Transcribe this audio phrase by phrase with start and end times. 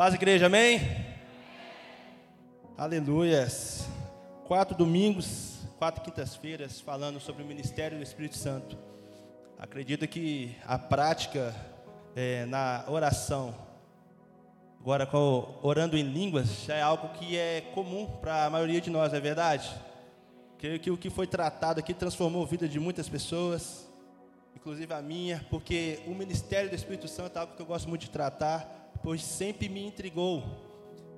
[0.00, 0.80] Paz, igreja, amém?
[2.74, 3.86] Aleluias.
[4.46, 8.78] Quatro domingos, quatro quintas-feiras, falando sobre o ministério do Espírito Santo.
[9.58, 11.54] Acredito que a prática
[12.16, 13.54] é, na oração,
[14.80, 15.06] agora
[15.60, 19.20] orando em línguas, já é algo que é comum para a maioria de nós, é
[19.20, 19.70] verdade?
[20.56, 23.86] Creio que o que foi tratado aqui transformou a vida de muitas pessoas,
[24.56, 28.00] inclusive a minha, porque o ministério do Espírito Santo é algo que eu gosto muito
[28.00, 30.42] de tratar pois sempre me intrigou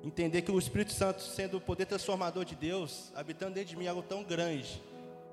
[0.02, 3.86] entender que o Espírito Santo, sendo o poder transformador de Deus, habitando dentro de mim
[3.86, 4.82] algo tão grande,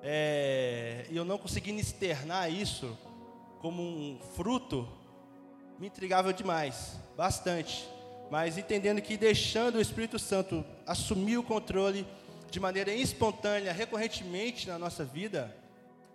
[0.03, 2.98] é, e eu não conseguindo externar isso
[3.59, 4.88] como um fruto,
[5.80, 7.88] me intrigava demais, bastante.
[8.30, 12.05] Mas entendendo que deixando o Espírito Santo assumir o controle
[12.52, 15.55] de maneira espontânea, recorrentemente na nossa vida,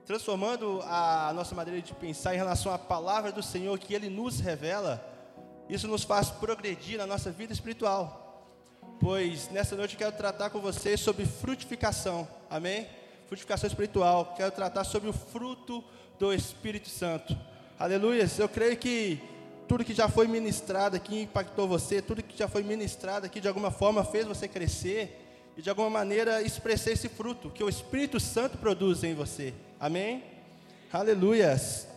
[0.06, 4.38] transformando a nossa maneira de pensar em relação à palavra do Senhor que Ele nos
[4.38, 5.13] revela,
[5.68, 8.46] isso nos faz progredir na nossa vida espiritual.
[9.00, 12.28] Pois nessa noite eu quero tratar com vocês sobre frutificação.
[12.50, 12.86] Amém?
[13.26, 14.34] Frutificação espiritual.
[14.36, 15.82] Quero tratar sobre o fruto
[16.18, 17.36] do Espírito Santo.
[17.78, 18.28] Aleluia.
[18.38, 19.20] Eu creio que
[19.66, 23.48] tudo que já foi ministrado aqui impactou você, tudo que já foi ministrado aqui de
[23.48, 25.20] alguma forma fez você crescer
[25.56, 29.54] e de alguma maneira expressar esse fruto que o Espírito Santo produz em você.
[29.80, 30.22] Amém?
[30.92, 31.93] Aleluias.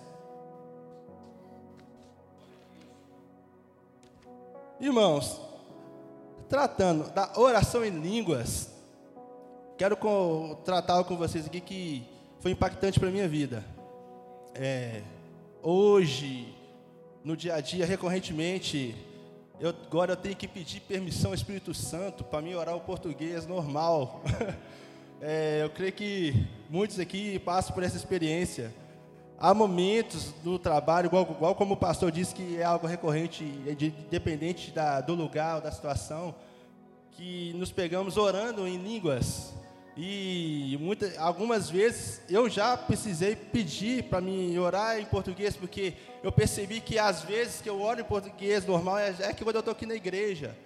[4.79, 5.41] Irmãos,
[6.47, 8.71] tratando da oração em línguas,
[9.75, 12.07] quero com, tratar com vocês aqui que
[12.39, 13.65] foi impactante para a minha vida.
[14.53, 15.01] É,
[15.63, 16.53] hoje,
[17.23, 18.95] no dia a dia, recorrentemente,
[19.59, 23.47] eu, agora eu tenho que pedir permissão ao Espírito Santo para me orar o português
[23.47, 24.21] normal.
[25.19, 28.71] é, eu creio que muitos aqui passam por essa experiência.
[29.39, 33.71] Há momentos no trabalho, igual, igual como o pastor disse que é algo recorrente, é
[33.71, 36.33] independente da, do lugar ou da situação,
[37.11, 39.53] que nos pegamos orando em línguas.
[39.95, 45.93] E muita, algumas vezes eu já precisei pedir para me orar em português, porque
[46.23, 49.57] eu percebi que às vezes que eu oro em português normal é, é que quando
[49.57, 50.57] eu estou aqui na igreja.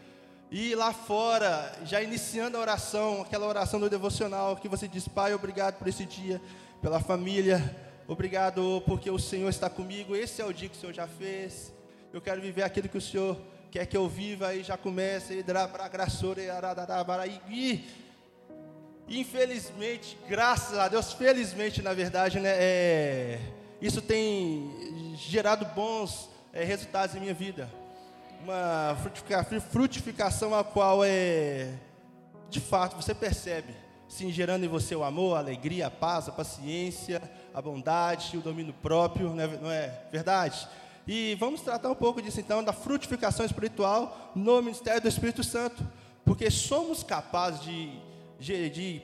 [0.50, 5.34] E lá fora, já iniciando a oração, aquela oração do devocional, que você diz, Pai,
[5.34, 6.42] obrigado por esse dia,
[6.82, 10.18] pela família, Obrigado porque o Senhor está comigo.
[10.18, 11.72] Esse é o dia que o Senhor já fez.
[12.12, 13.40] Eu quero viver aquilo que o Senhor
[13.72, 15.42] quer que eu viva e já começa e
[19.08, 23.40] infelizmente, graças a Deus, felizmente na verdade, né, é,
[23.82, 27.72] isso tem gerado bons é, resultados em minha vida.
[28.44, 28.98] Uma
[29.72, 31.76] frutificação a qual é
[32.50, 33.74] de fato você percebe,
[34.10, 37.22] sim, gerando em você o amor, a alegria, a paz, a paciência,
[37.54, 40.68] a bondade, o domínio próprio, não é, não é verdade?
[41.08, 45.86] E vamos tratar um pouco disso então, da frutificação espiritual no ministério do Espírito Santo,
[46.24, 47.92] porque somos capazes de,
[48.40, 49.02] de, de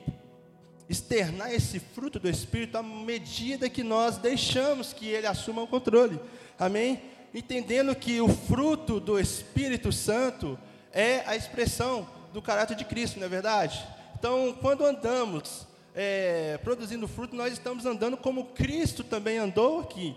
[0.88, 6.18] externar esse fruto do Espírito à medida que nós deixamos que ele assuma o controle,
[6.58, 7.02] amém?
[7.34, 10.58] Entendendo que o fruto do Espírito Santo
[10.92, 13.86] é a expressão do caráter de Cristo, não é verdade?
[14.18, 15.67] Então, quando andamos
[16.00, 20.14] é, produzindo fruto, nós estamos andando como Cristo também andou aqui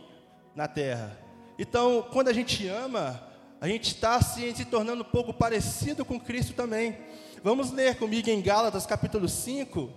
[0.56, 1.18] na terra.
[1.58, 3.20] Então, quando a gente ama,
[3.60, 6.96] a gente está se, se tornando um pouco parecido com Cristo também.
[7.44, 9.90] Vamos ler comigo em Gálatas capítulo 5,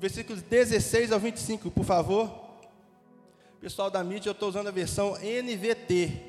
[0.00, 2.30] versículos 16 ao 25, por favor.
[3.60, 6.27] Pessoal da mídia, eu estou usando a versão NVT.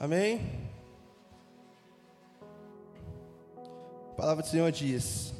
[0.00, 0.40] Amém?
[4.12, 5.34] A palavra do Senhor diz: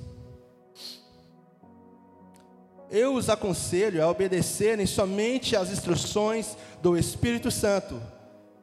[2.90, 8.02] Eu os aconselho a obedecerem somente às instruções do Espírito Santo.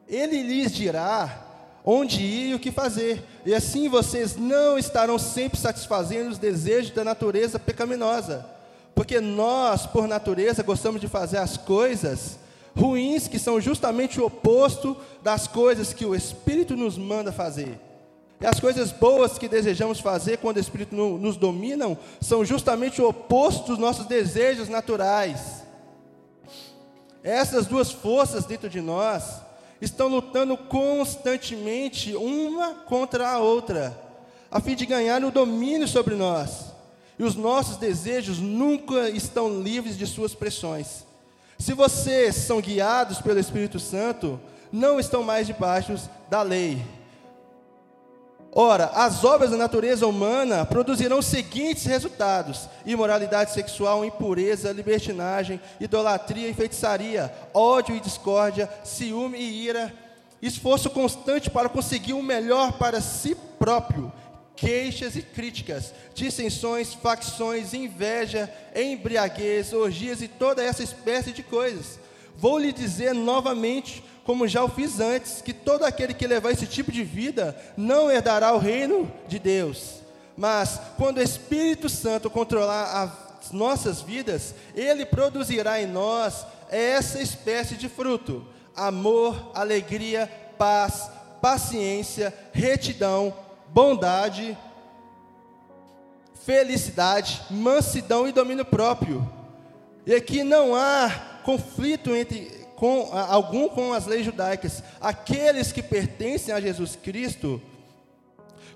[0.06, 1.44] Ele lhes dirá
[1.84, 6.92] onde ir e o que fazer, e assim vocês não estarão sempre satisfazendo os desejos
[6.92, 8.46] da natureza pecaminosa,
[8.94, 12.38] porque nós, por natureza, gostamos de fazer as coisas
[12.76, 17.78] ruins que são justamente o oposto das coisas que o Espírito nos manda fazer.
[18.40, 23.08] E as coisas boas que desejamos fazer quando o Espírito nos dominam são justamente o
[23.08, 25.64] oposto dos nossos desejos naturais.
[27.22, 29.40] Essas duas forças dentro de nós
[29.80, 33.98] estão lutando constantemente uma contra a outra,
[34.50, 36.66] a fim de ganhar o domínio sobre nós.
[37.18, 41.07] E os nossos desejos nunca estão livres de suas pressões.
[41.58, 44.40] Se vocês são guiados pelo Espírito Santo,
[44.70, 45.94] não estão mais debaixo
[46.30, 46.80] da lei.
[48.52, 56.48] Ora, as obras da natureza humana produzirão os seguintes resultados: imoralidade sexual, impureza, libertinagem, idolatria
[56.48, 59.92] e feitiçaria, ódio e discórdia, ciúme e ira,
[60.40, 64.12] esforço constante para conseguir o melhor para si próprio,
[64.60, 71.98] queixas e críticas, dissensões, facções, inveja, embriaguez, orgias e toda essa espécie de coisas.
[72.36, 76.66] Vou lhe dizer novamente como já o fiz antes, que todo aquele que levar esse
[76.66, 80.02] tipo de vida não herdará o reino de Deus.
[80.36, 83.10] Mas quando o Espírito Santo controlar
[83.42, 88.46] as nossas vidas, ele produzirá em nós essa espécie de fruto:
[88.76, 93.32] amor, alegria, paz, paciência, retidão,
[93.72, 94.56] bondade,
[96.44, 99.28] felicidade, mansidão e domínio próprio.
[100.06, 101.10] E aqui não há
[101.44, 104.82] conflito entre com, algum com as leis judaicas.
[105.00, 107.60] Aqueles que pertencem a Jesus Cristo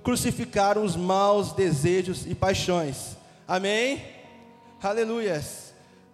[0.03, 3.17] crucificaram os maus desejos e paixões.
[3.47, 4.05] Amém?
[4.83, 5.73] Aleluias.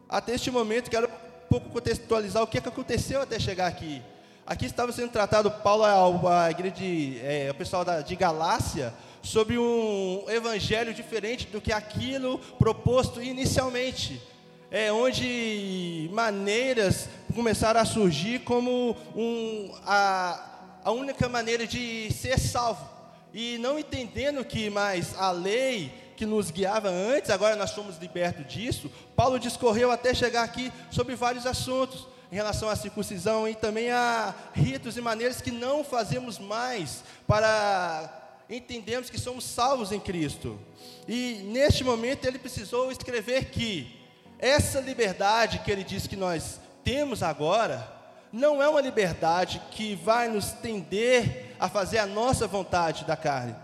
[0.08, 4.02] Até este momento, quero um pouco contextualizar o que, é que aconteceu até chegar aqui.
[4.50, 5.84] Aqui estava sendo tratado Paulo,
[6.26, 11.70] a, igreja de, é, o pessoal da, de Galácia, sobre um evangelho diferente do que
[11.70, 14.22] aquilo proposto inicialmente
[14.70, 20.40] é, onde maneiras começaram a surgir como um, a,
[20.82, 22.88] a única maneira de ser salvo.
[23.34, 28.46] E não entendendo que mais a lei que nos guiava antes, agora nós somos libertos
[28.46, 33.90] disso, Paulo discorreu até chegar aqui sobre vários assuntos em relação à circuncisão e também
[33.90, 38.12] a ritos e maneiras que não fazemos mais para
[38.50, 40.58] entendermos que somos salvos em Cristo.
[41.06, 43.98] E neste momento ele precisou escrever que
[44.38, 47.92] essa liberdade que ele diz que nós temos agora,
[48.32, 53.54] não é uma liberdade que vai nos tender a fazer a nossa vontade da carne.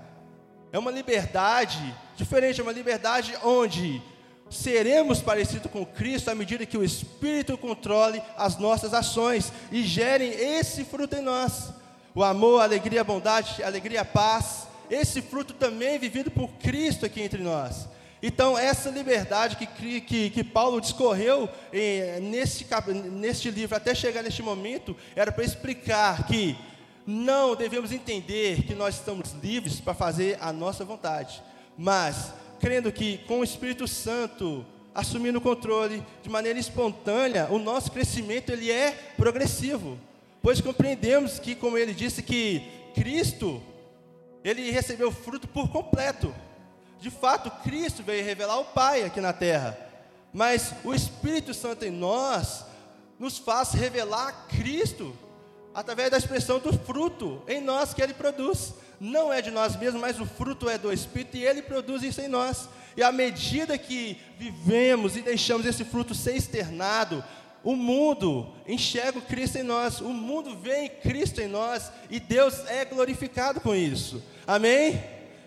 [0.73, 4.03] É uma liberdade diferente, é uma liberdade onde
[4.55, 10.31] seremos parecidos com Cristo à medida que o Espírito controle as nossas ações e gerem
[10.31, 11.71] esse fruto em nós.
[12.15, 14.69] O amor, a alegria, a bondade, a alegria, a paz.
[14.89, 17.89] Esse fruto também vivido por Cristo aqui entre nós.
[18.23, 22.67] Então, essa liberdade que, que, que Paulo discorreu eh, nesse,
[23.13, 26.57] neste livro, até chegar neste momento, era para explicar que
[27.07, 31.43] não devemos entender que nós estamos livres para fazer a nossa vontade,
[31.77, 32.33] mas
[32.65, 34.65] crendo que com o Espírito Santo
[34.95, 39.99] assumindo o controle de maneira espontânea, o nosso crescimento ele é progressivo,
[40.41, 42.63] pois compreendemos que, como ele disse, que
[42.95, 43.63] Cristo
[44.43, 46.35] ele recebeu fruto por completo.
[46.99, 49.79] De fato, Cristo veio revelar o Pai aqui na terra,
[50.33, 52.65] mas o Espírito Santo em nós
[53.19, 55.15] nos faz revelar Cristo
[55.75, 58.75] através da expressão do fruto em nós que ele produz.
[59.01, 62.21] Não é de nós mesmos, mas o fruto é do Espírito e ele produz isso
[62.21, 62.69] em nós.
[62.97, 67.25] E à medida que vivemos e deixamos esse fruto ser externado,
[67.65, 72.65] o mundo enxerga o Cristo em nós, o mundo vê Cristo em nós e Deus
[72.69, 74.23] é glorificado com isso.
[74.47, 75.03] Amém?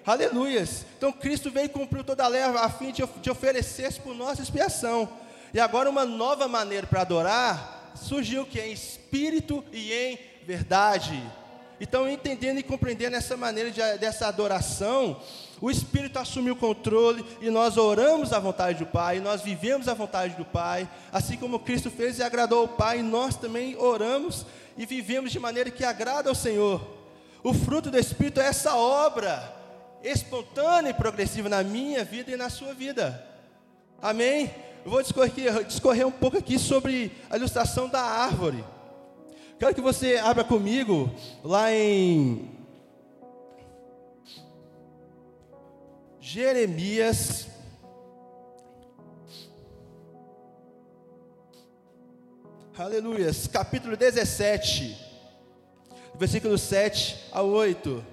[0.05, 0.85] Aleluias.
[0.97, 4.41] Então Cristo veio e cumpriu toda a leva a fim de, de oferecer-se por nossa
[4.41, 5.07] expiação.
[5.53, 11.21] E agora uma nova maneira para adorar surgiu que é em espírito e em verdade.
[11.79, 15.21] Então, entendendo e compreendendo essa maneira de, dessa adoração,
[15.61, 19.93] o Espírito assumiu o controle e nós oramos a vontade do Pai, nós vivemos a
[19.93, 24.85] vontade do Pai, assim como Cristo fez e agradou ao Pai, nós também oramos e
[24.85, 26.81] vivemos de maneira que agrada ao Senhor.
[27.43, 29.55] O fruto do Espírito é essa obra
[30.03, 33.23] espontânea e progressiva na minha vida e na sua vida.
[34.01, 34.51] Amém?
[34.87, 38.63] Eu vou discorrer, discorrer um pouco aqui sobre a ilustração da árvore.
[39.59, 41.11] Quero que você abra comigo
[41.43, 42.49] lá em
[46.21, 47.47] Jeremias.
[52.77, 54.97] Aleluias, capítulo 17,
[56.15, 58.05] versículo 7 a 8.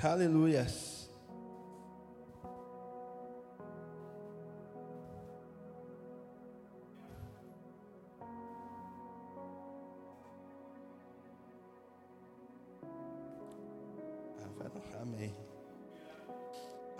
[0.00, 0.91] Aleluias.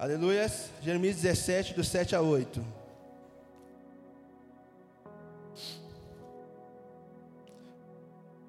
[0.02, 0.64] Aleluias.
[0.82, 2.60] Jeremias 17, do 7 a 8.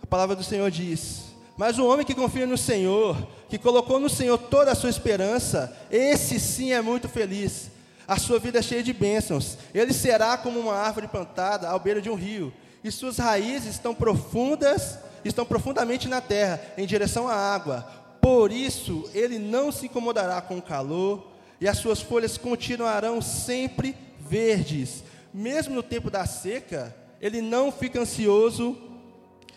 [0.02, 3.16] A palavra do Senhor diz: Mas o homem que confia no Senhor
[3.48, 7.70] que colocou no Senhor toda a sua esperança, esse sim é muito feliz.
[8.08, 9.56] A sua vida é cheia de bênçãos.
[9.76, 12.52] Ele será como uma árvore plantada à beira de um rio,
[12.84, 17.88] e suas raízes estão profundas estão profundamente na terra, em direção à água.
[18.20, 21.33] Por isso, ele não se incomodará com o calor,
[21.64, 25.02] e as suas folhas continuarão sempre verdes.
[25.34, 28.78] Mesmo no tempo da seca, ele não fica ansioso,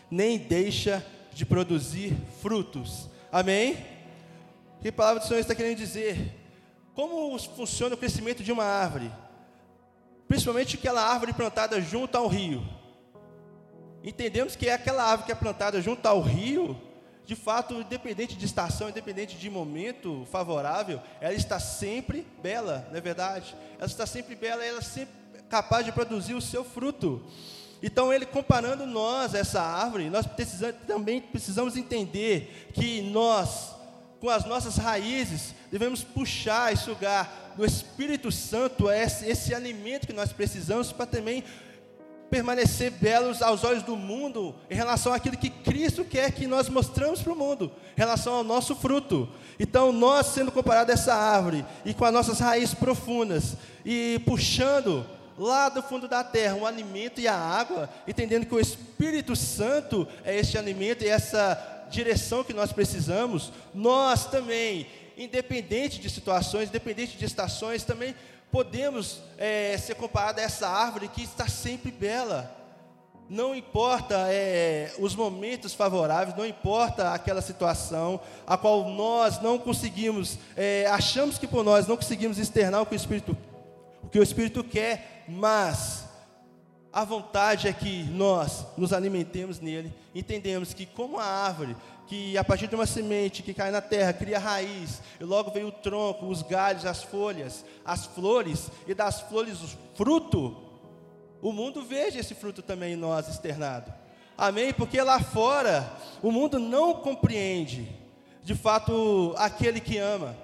[0.09, 3.11] nem deixa de produzir frutos.
[3.33, 3.85] Amém?
[4.81, 6.33] Que palavra do Senhor está querendo dizer?
[6.95, 9.11] Como funciona o crescimento de uma árvore?
[10.29, 12.65] Principalmente aquela árvore plantada junto ao rio.
[14.05, 16.81] Entendemos que é aquela árvore que é plantada junto ao rio,
[17.27, 23.01] de fato, independente de estação, independente de momento favorável, ela está sempre bela, não é
[23.01, 23.57] verdade?
[23.77, 25.13] Ela está sempre bela, ela é sempre
[25.49, 27.23] capaz de produzir o seu fruto.
[27.83, 33.75] Então, ele comparando nós, essa árvore, nós precisamos, também precisamos entender que nós,
[34.21, 40.13] com as nossas raízes, devemos puxar e sugar do Espírito Santo esse, esse alimento que
[40.13, 41.43] nós precisamos para também
[42.31, 47.23] permanecer belos aos olhos do mundo em relação àquilo que Cristo quer que nós mostramos
[47.23, 49.29] para o mundo, em relação ao nosso fruto.
[49.59, 55.07] Então, nós sendo comparados a essa árvore e com as nossas raízes profundas e puxando
[55.39, 60.07] lá do fundo da terra um alimento e a água, entendendo que o Espírito Santo
[60.25, 67.17] é este alimento e essa direção que nós precisamos, nós também, independente de situações, independente
[67.17, 68.15] de estações, também
[68.51, 72.55] podemos é, ser comparados a essa árvore que está sempre bela.
[73.29, 80.39] Não importa é, os momentos favoráveis, não importa aquela situação a qual nós não conseguimos,
[80.57, 83.37] é, achamos que por nós não conseguimos externar o que o Espírito,
[84.05, 86.05] o que o Espírito quer, mas
[86.93, 91.77] a vontade é que nós nos alimentemos nele, entendemos que como a árvore
[92.07, 95.65] que a partir de uma semente que cai na terra, cria raiz, e logo vem
[95.65, 100.57] o tronco, os galhos, as folhas, as flores, e das flores o fruto,
[101.43, 103.93] o mundo veja esse fruto também em nós externado.
[104.39, 104.73] Amém?
[104.73, 105.91] Porque lá fora,
[106.23, 107.89] o mundo não compreende,
[108.43, 110.37] de fato, aquele que ama.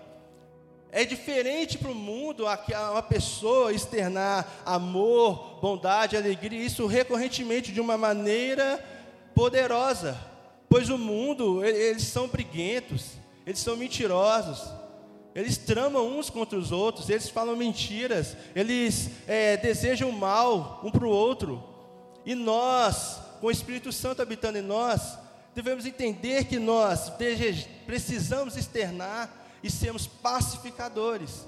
[0.90, 7.96] É diferente para o mundo uma pessoa externar amor, bondade, alegria, isso recorrentemente de uma
[7.96, 8.82] maneira
[9.34, 10.31] poderosa.
[10.72, 13.10] Pois o mundo, eles são briguentos,
[13.44, 14.72] eles são mentirosos,
[15.34, 21.04] eles tramam uns contra os outros, eles falam mentiras, eles é, desejam mal um para
[21.04, 21.62] o outro.
[22.24, 25.18] E nós, com o Espírito Santo habitando em nós,
[25.54, 27.12] devemos entender que nós
[27.84, 29.30] precisamos externar
[29.62, 31.46] e sermos pacificadores.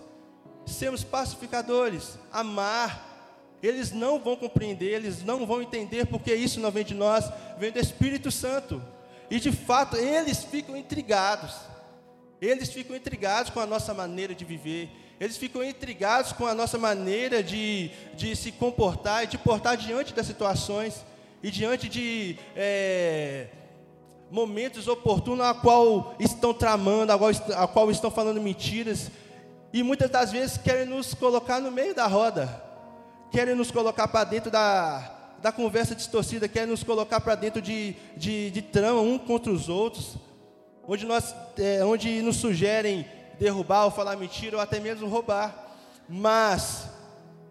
[0.67, 3.57] Sermos pacificadores, amar.
[3.63, 7.25] Eles não vão compreender, eles não vão entender porque isso não vem de nós,
[7.59, 8.93] vem do Espírito Santo.
[9.35, 11.57] E de fato, eles ficam intrigados.
[12.41, 14.89] Eles ficam intrigados com a nossa maneira de viver.
[15.19, 20.15] Eles ficam intrigados com a nossa maneira de, de se comportar e de portar diante
[20.15, 21.05] das situações
[21.43, 23.49] e diante de é,
[24.31, 29.11] momentos oportunos a qual estão tramando, a qual, a qual estão falando mentiras.
[29.73, 32.63] E muitas das vezes querem nos colocar no meio da roda,
[33.33, 35.14] querem nos colocar para dentro da,
[35.45, 39.69] da conversa distorcida, quer nos colocar para dentro de, de, de, trama um contra os
[39.69, 40.17] outros,
[40.89, 43.07] onde, nós, é, onde nos sugerem
[43.39, 45.77] derrubar ou falar mentira ou até mesmo roubar.
[46.09, 46.87] Mas,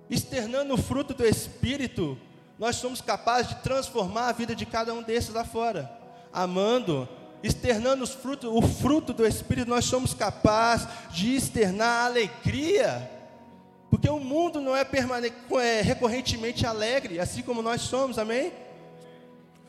[0.10, 2.18] externando o fruto do Espírito,
[2.58, 5.88] nós somos capazes de transformar a vida de cada um desses lá fora.
[6.34, 7.08] Amando,
[7.44, 13.08] externando frutos, o fruto do Espírito, nós somos capazes de externar alegria
[13.94, 14.84] porque o mundo não é,
[15.62, 18.52] é recorrentemente alegre, assim como nós somos, amém?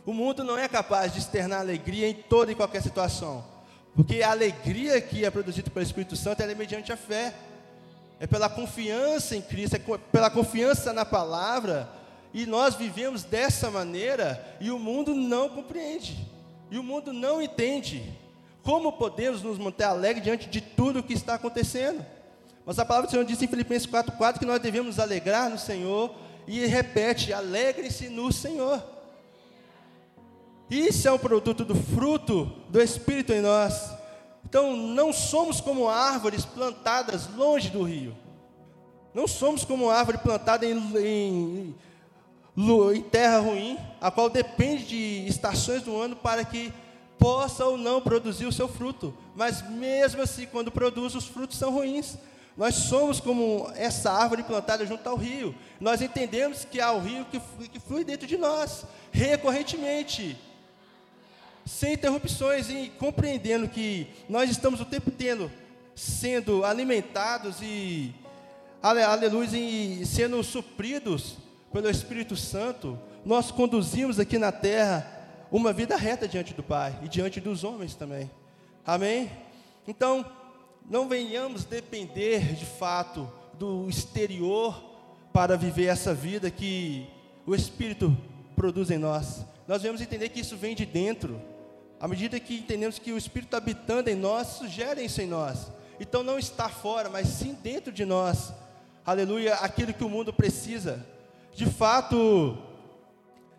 [0.07, 3.45] O mundo não é capaz de externar alegria em toda e qualquer situação.
[3.95, 7.35] Porque a alegria que é produzida pelo Espírito Santo é mediante a fé.
[8.19, 11.87] É pela confiança em Cristo, é pela confiança na palavra.
[12.33, 16.27] E nós vivemos dessa maneira e o mundo não compreende.
[16.71, 18.19] E o mundo não entende.
[18.63, 22.14] Como podemos nos manter alegres diante de tudo o que está acontecendo?
[22.67, 26.15] Mas a palavra do Senhor diz em Filipenses 4,4 que nós devemos alegrar no Senhor
[26.47, 28.83] e repete: alegre-se no Senhor.
[30.71, 33.93] Isso é um produto do fruto do Espírito em nós.
[34.45, 38.17] Então, não somos como árvores plantadas longe do rio.
[39.13, 41.75] Não somos como árvore plantada em, em,
[42.57, 46.73] em terra ruim, a qual depende de estações do ano para que
[47.19, 49.15] possa ou não produzir o seu fruto.
[49.37, 52.17] Mas mesmo assim, quando produz, os frutos são ruins.
[52.57, 55.55] Nós somos como essa árvore plantada junto ao rio.
[55.81, 60.39] Nós entendemos que há o rio que, que flui dentro de nós, recorrentemente,
[61.67, 65.51] sem interrupções, e compreendendo que nós estamos o tempo tendo
[65.95, 68.13] sendo alimentados e,
[68.83, 71.37] aleluia, e sendo supridos
[71.73, 72.99] pelo Espírito Santo.
[73.25, 75.11] Nós conduzimos aqui na terra
[75.51, 78.31] uma vida reta diante do Pai e diante dos homens também.
[78.85, 79.31] Amém?
[79.87, 80.25] Então,
[80.89, 84.83] não venhamos depender de fato do exterior
[85.33, 87.09] para viver essa vida que
[87.47, 88.17] o Espírito
[88.55, 89.45] produz em nós.
[89.67, 91.41] Nós devemos entender que isso vem de dentro.
[91.99, 95.73] À medida que entendemos que o Espírito habitando em nós, gera isso em nós.
[95.99, 98.53] Então não está fora, mas sim dentro de nós.
[99.07, 101.05] Aleluia, aquilo que o mundo precisa.
[101.55, 102.59] De fato,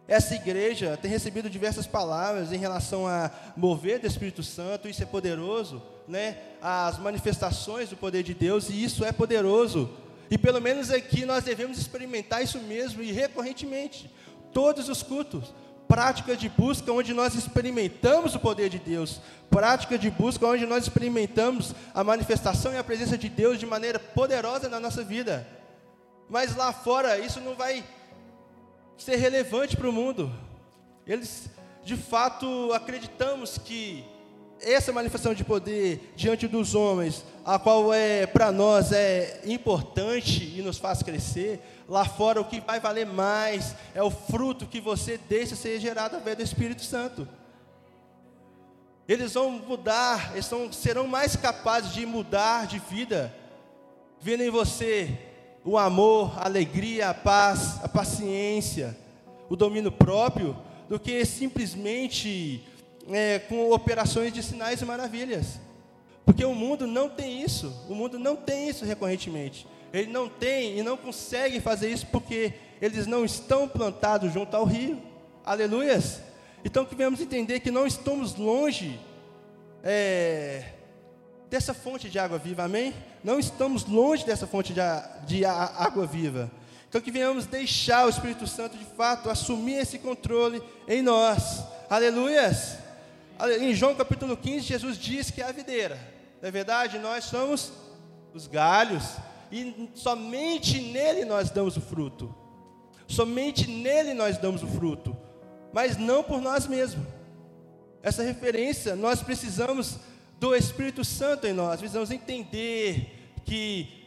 [0.07, 5.05] essa igreja tem recebido diversas palavras em relação a mover do Espírito Santo, isso é
[5.05, 6.37] poderoso, né?
[6.61, 9.89] As manifestações do poder de Deus, e isso é poderoso.
[10.29, 14.09] E pelo menos aqui nós devemos experimentar isso mesmo e recorrentemente,
[14.51, 15.53] todos os cultos
[15.87, 20.83] prática de busca onde nós experimentamos o poder de Deus, prática de busca onde nós
[20.83, 25.47] experimentamos a manifestação e a presença de Deus de maneira poderosa na nossa vida.
[26.29, 27.83] Mas lá fora isso não vai
[28.97, 30.31] ser relevante para o mundo.
[31.05, 31.49] Eles,
[31.83, 34.03] de fato, acreditamos que
[34.65, 40.61] essa manifestação de poder diante dos homens, a qual é para nós é importante e
[40.61, 45.19] nos faz crescer, lá fora o que vai valer mais é o fruto que você
[45.29, 47.27] deixa ser gerado através do Espírito Santo.
[49.07, 53.31] Eles vão mudar, eles são, serão mais capazes de mudar de vida,
[54.19, 55.15] vendo em você
[55.63, 58.97] o amor, a alegria, a paz, a paciência,
[59.47, 60.57] o domínio próprio,
[60.89, 62.63] do que simplesmente
[63.09, 65.59] é, com operações de sinais e maravilhas.
[66.25, 69.67] Porque o mundo não tem isso, o mundo não tem isso recorrentemente.
[69.93, 74.65] Ele não tem e não consegue fazer isso porque eles não estão plantados junto ao
[74.65, 75.01] rio.
[75.45, 76.21] Aleluias!
[76.63, 78.99] Então que vamos entender que não estamos longe
[79.83, 80.63] é,
[81.47, 82.93] dessa fonte de água viva, amém?
[83.23, 84.81] Não estamos longe dessa fonte de,
[85.27, 86.51] de água viva.
[86.89, 91.63] Então que venhamos deixar o Espírito Santo de fato assumir esse controle em nós.
[91.87, 92.84] Aleluias!
[93.59, 95.99] Em João capítulo 15, Jesus diz que é a videira.
[96.41, 96.97] Não é verdade?
[96.99, 97.73] Nós somos
[98.33, 99.17] os galhos.
[99.51, 102.33] E somente nele nós damos o fruto.
[103.07, 105.15] Somente nele nós damos o fruto.
[105.73, 107.05] Mas não por nós mesmos.
[108.01, 109.97] Essa referência, nós precisamos
[110.39, 111.79] do Espírito Santo em nós.
[111.79, 114.05] Precisamos entender que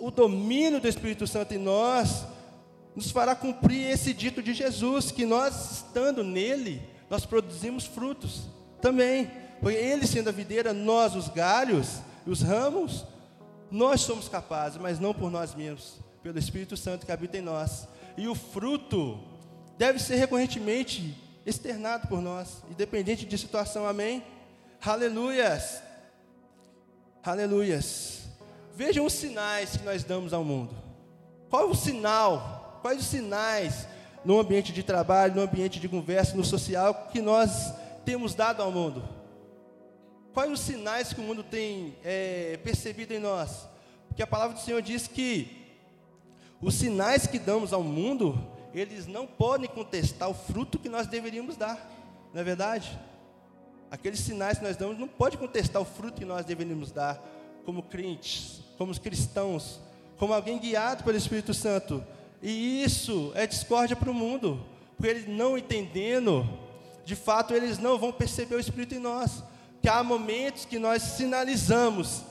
[0.00, 2.24] o domínio do Espírito Santo em nós
[2.94, 8.42] nos fará cumprir esse dito de Jesus, que nós estando nele, nós produzimos frutos
[8.80, 9.30] também.
[9.60, 13.04] Porque Ele sendo a videira, nós os galhos, os ramos,
[13.70, 17.88] nós somos capazes, mas não por nós mesmos, pelo Espírito Santo que habita em nós.
[18.16, 19.18] E o fruto
[19.78, 24.22] deve ser recorrentemente externado por nós, independente de situação, amém?
[24.84, 25.82] Aleluias!
[27.22, 28.24] Aleluias!
[28.74, 30.74] Vejam os sinais que nós damos ao mundo.
[31.48, 32.78] Qual é o sinal?
[32.82, 33.86] Quais os sinais
[34.26, 37.72] no ambiente de trabalho, no ambiente de conversa, no social, que nós
[38.04, 39.08] temos dado ao mundo?
[40.34, 43.68] Quais os sinais que o mundo tem é, percebido em nós?
[44.08, 45.64] Porque a palavra do Senhor diz que
[46.60, 48.36] os sinais que damos ao mundo,
[48.74, 51.88] eles não podem contestar o fruto que nós deveríamos dar,
[52.34, 52.98] não é verdade?
[53.92, 57.24] Aqueles sinais que nós damos não pode contestar o fruto que nós deveríamos dar,
[57.64, 59.78] como crentes, como cristãos,
[60.18, 62.04] como alguém guiado pelo Espírito Santo.
[62.42, 64.64] E isso é discórdia para o mundo,
[64.96, 66.48] porque eles não entendendo,
[67.04, 69.42] de fato eles não vão perceber o Espírito em nós.
[69.82, 72.22] Que há momentos que nós sinalizamos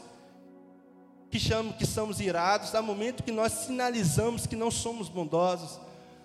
[1.36, 5.78] que chamamos que somos irados, há momentos que nós sinalizamos que não somos bondosos,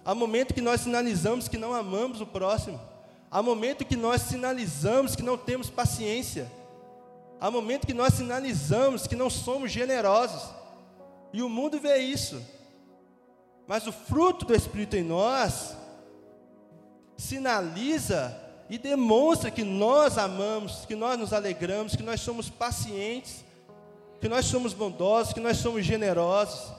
[0.05, 2.81] há momentos que nós sinalizamos que não amamos o próximo,
[3.29, 6.51] há momentos que nós sinalizamos que não temos paciência,
[7.40, 10.49] há momentos que nós sinalizamos que não somos generosos,
[11.33, 12.40] e o mundo vê isso.
[13.70, 15.76] Mas o fruto do Espírito em nós
[17.16, 18.37] sinaliza
[18.68, 23.44] e demonstra que nós amamos, que nós nos alegramos, que nós somos pacientes,
[24.20, 26.72] que nós somos bondosos, que nós somos generosos,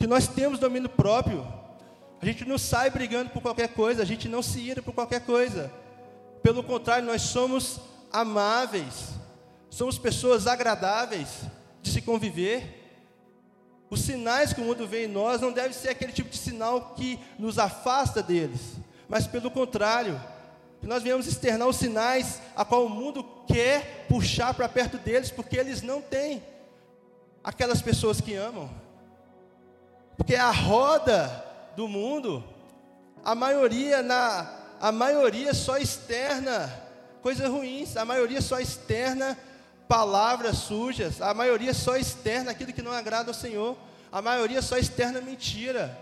[0.00, 1.46] que nós temos domínio próprio.
[2.20, 5.20] A gente não sai brigando por qualquer coisa, a gente não se ira por qualquer
[5.20, 5.72] coisa.
[6.42, 7.78] Pelo contrário, nós somos
[8.12, 9.10] amáveis,
[9.70, 11.42] somos pessoas agradáveis
[11.80, 12.75] de se conviver.
[13.88, 16.94] Os sinais que o mundo vê em nós não deve ser aquele tipo de sinal
[16.96, 18.60] que nos afasta deles,
[19.08, 20.20] mas pelo contrário,
[20.80, 25.30] que nós viemos externar os sinais a qual o mundo quer puxar para perto deles,
[25.30, 26.42] porque eles não têm
[27.42, 28.68] aquelas pessoas que amam.
[30.16, 31.44] Porque a roda
[31.76, 32.42] do mundo,
[33.24, 36.70] a maioria na a maioria só externa
[37.22, 39.38] coisas ruins, a maioria só externa
[39.88, 43.76] palavras sujas, a maioria só externa aquilo que não agrada ao Senhor,
[44.10, 45.96] a maioria só externa mentira.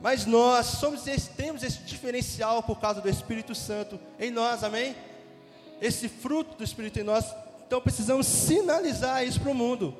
[0.00, 1.04] Mas nós somos
[1.36, 4.94] temos esse diferencial por causa do Espírito Santo em nós, amém?
[5.80, 7.24] Esse fruto do Espírito em nós.
[7.66, 9.96] Então precisamos sinalizar isso para o mundo.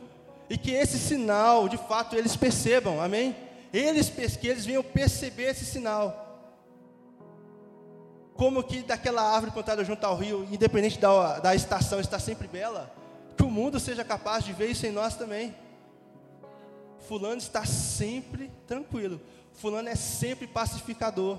[0.49, 3.35] E que esse sinal, de fato, eles percebam, amém?
[3.73, 6.24] Eles, que eles venham perceber esse sinal.
[8.35, 12.93] Como que daquela árvore plantada junto ao rio, independente da, da estação, está sempre bela,
[13.37, 15.55] que o mundo seja capaz de ver isso em nós também.
[17.07, 19.21] Fulano está sempre tranquilo.
[19.53, 21.39] Fulano é sempre pacificador.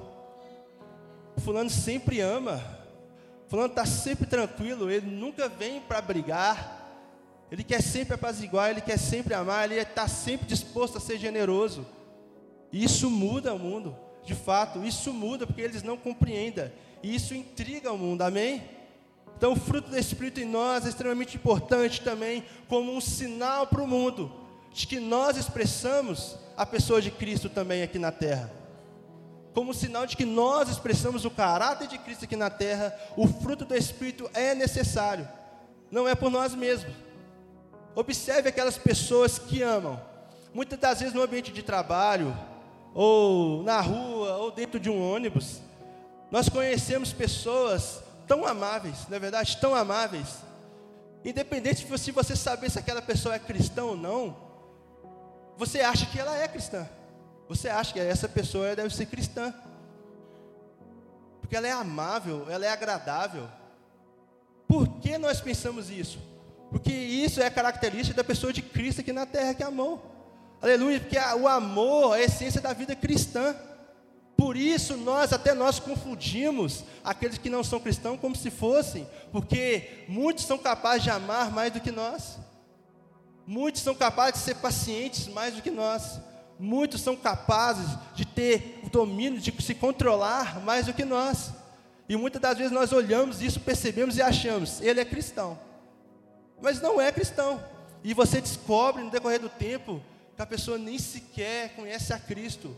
[1.37, 2.61] Fulano sempre ama.
[3.47, 4.89] Fulano está sempre tranquilo.
[4.89, 6.83] Ele nunca vem para brigar.
[7.51, 8.69] Ele quer sempre apaziguar.
[8.69, 9.65] Ele quer sempre amar.
[9.65, 11.85] Ele está sempre disposto a ser generoso.
[12.71, 13.97] Isso muda o mundo.
[14.25, 16.71] De fato, isso muda porque eles não compreendem.
[17.03, 18.23] E isso intriga o mundo.
[18.23, 18.63] Amém?
[19.37, 23.83] Então, o fruto do Espírito em nós é extremamente importante também, como um sinal para
[23.83, 24.31] o mundo
[24.73, 28.51] de que nós expressamos a pessoa de Cristo também aqui na terra.
[29.53, 33.63] Como sinal de que nós expressamos o caráter de Cristo aqui na terra, o fruto
[33.63, 35.27] do Espírito é necessário,
[35.89, 36.93] não é por nós mesmos.
[37.95, 39.97] Observe aquelas pessoas que amam,
[40.53, 42.37] muitas das vezes no ambiente de trabalho,
[42.93, 44.14] ou na rua,
[44.55, 45.61] dentro de um ônibus,
[46.31, 50.37] nós conhecemos pessoas tão amáveis, na é verdade, tão amáveis,
[51.23, 54.35] independente se você saber se aquela pessoa é cristã ou não,
[55.57, 56.87] você acha que ela é cristã.
[57.47, 59.53] Você acha que essa pessoa deve ser cristã.
[61.39, 63.47] Porque ela é amável, ela é agradável.
[64.67, 66.19] Por que nós pensamos isso?
[66.71, 70.11] Porque isso é característica da pessoa de Cristo aqui na terra que amou.
[70.61, 73.55] Aleluia, porque o amor é a essência da vida cristã.
[74.37, 80.05] Por isso nós, até nós confundimos aqueles que não são cristãos como se fossem, porque
[80.07, 82.37] muitos são capazes de amar mais do que nós.
[83.47, 86.19] Muitos são capazes de ser pacientes mais do que nós.
[86.59, 91.51] Muitos são capazes de ter o domínio, de se controlar mais do que nós.
[92.07, 95.57] E muitas das vezes nós olhamos isso, percebemos e achamos, ele é cristão.
[96.61, 97.63] Mas não é cristão.
[98.03, 100.01] E você descobre no decorrer do tempo
[100.35, 102.75] que a pessoa nem sequer conhece a Cristo.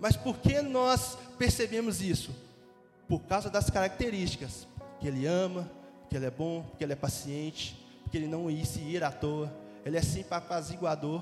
[0.00, 2.34] Mas por que nós percebemos isso?
[3.08, 4.66] Por causa das características.
[5.00, 5.70] Que ele ama,
[6.08, 7.76] que ele é bom, que ele é paciente,
[8.10, 9.52] que ele não se ir à toa,
[9.84, 11.20] ele é sempre apaziguador.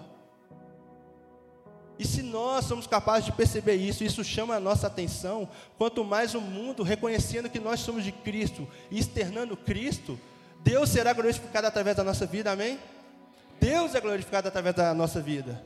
[1.98, 6.34] E se nós somos capazes de perceber isso, isso chama a nossa atenção, quanto mais
[6.34, 10.18] o mundo reconhecendo que nós somos de Cristo e externando Cristo,
[10.62, 12.78] Deus será glorificado através da nossa vida, amém?
[13.60, 15.64] Deus é glorificado através da nossa vida.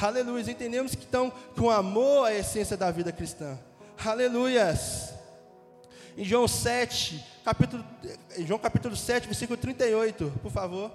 [0.00, 0.50] Aleluia.
[0.50, 3.58] Entendemos que então que o amor é a essência da vida cristã.
[4.02, 5.12] Aleluias.
[6.16, 7.84] Em João 7, capítulo,
[8.38, 10.90] João capítulo 7, versículo 38, por favor.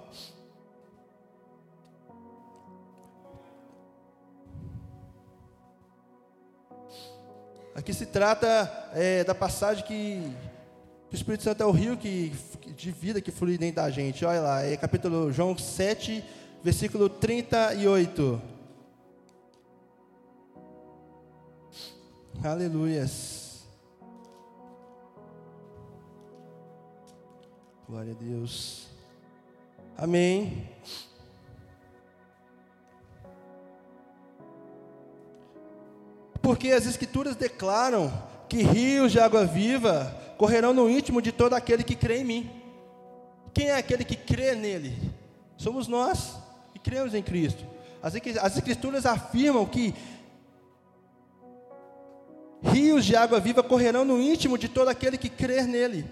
[7.76, 10.32] Aqui se trata é, da passagem que,
[11.08, 12.32] que, o Espírito Santo é o rio que,
[12.74, 14.24] de vida que flui dentro da gente.
[14.24, 16.24] Olha lá, é capítulo João 7,
[16.64, 18.55] versículo 38.
[22.44, 23.66] Aleluias.
[27.88, 28.88] Glória a Deus.
[29.96, 30.68] Amém.
[36.42, 38.12] Porque as Escrituras declaram
[38.48, 42.50] que rios de água viva correrão no íntimo de todo aquele que crê em mim.
[43.52, 45.12] Quem é aquele que crê nele?
[45.56, 46.36] Somos nós
[46.72, 47.64] que cremos em Cristo.
[48.02, 49.94] As Escrituras afirmam que
[52.62, 56.06] rios de água viva correrão no íntimo de todo aquele que crer nele.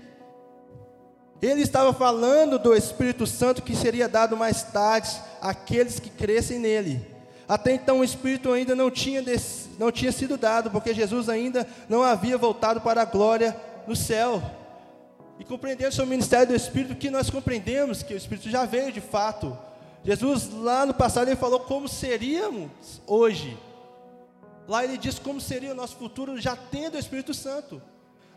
[1.42, 7.14] Ele estava falando do Espírito Santo que seria dado mais tarde àqueles que crescem nele.
[7.46, 9.22] Até então o Espírito ainda não tinha,
[9.78, 13.54] não tinha sido dado, porque Jesus ainda não havia voltado para a glória
[13.86, 14.42] no céu.
[15.38, 19.00] E compreendendo o ministério do Espírito, que nós compreendemos que o Espírito já veio de
[19.00, 19.56] fato.
[20.02, 22.70] Jesus, lá no passado, ele falou como seríamos
[23.06, 23.58] hoje.
[24.66, 27.82] Lá ele diz como seria o nosso futuro já tendo o Espírito Santo.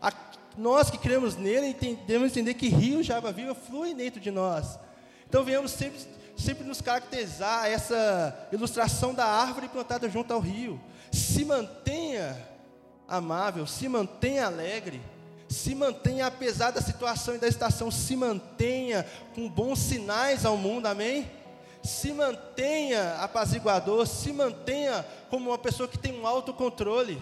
[0.00, 0.12] A,
[0.56, 1.74] nós que cremos nele,
[2.06, 4.78] devemos entender que rios de água viva fluem dentro de nós.
[5.26, 5.98] Então, venhamos sempre
[6.38, 10.80] sempre nos caracterizar essa ilustração da árvore plantada junto ao rio.
[11.10, 12.36] Se mantenha
[13.08, 15.02] amável, se mantenha alegre,
[15.48, 20.86] se mantenha apesar da situação e da estação, se mantenha com bons sinais ao mundo,
[20.86, 21.28] amém?
[21.82, 27.20] Se mantenha apaziguador, se mantenha como uma pessoa que tem um autocontrole,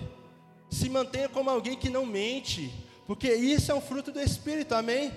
[0.71, 2.73] se mantenha como alguém que não mente,
[3.07, 5.13] porque isso é um fruto do Espírito, amém?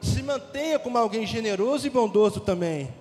[0.00, 2.92] Se mantenha como alguém generoso e bondoso também.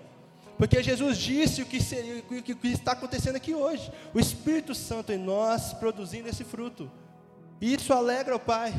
[0.58, 3.90] Porque Jesus disse o que, seria, o que está acontecendo aqui hoje.
[4.14, 6.92] O Espírito Santo em nós produzindo esse fruto.
[7.62, 8.74] E isso alegra o Pai.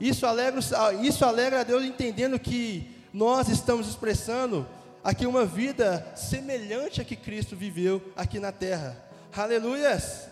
[0.00, 0.60] Isso alegra,
[1.02, 4.64] isso alegra a Deus entendendo que nós estamos expressando
[5.08, 9.02] aqui uma vida semelhante a que Cristo viveu aqui na terra.
[9.34, 10.28] Aleluias!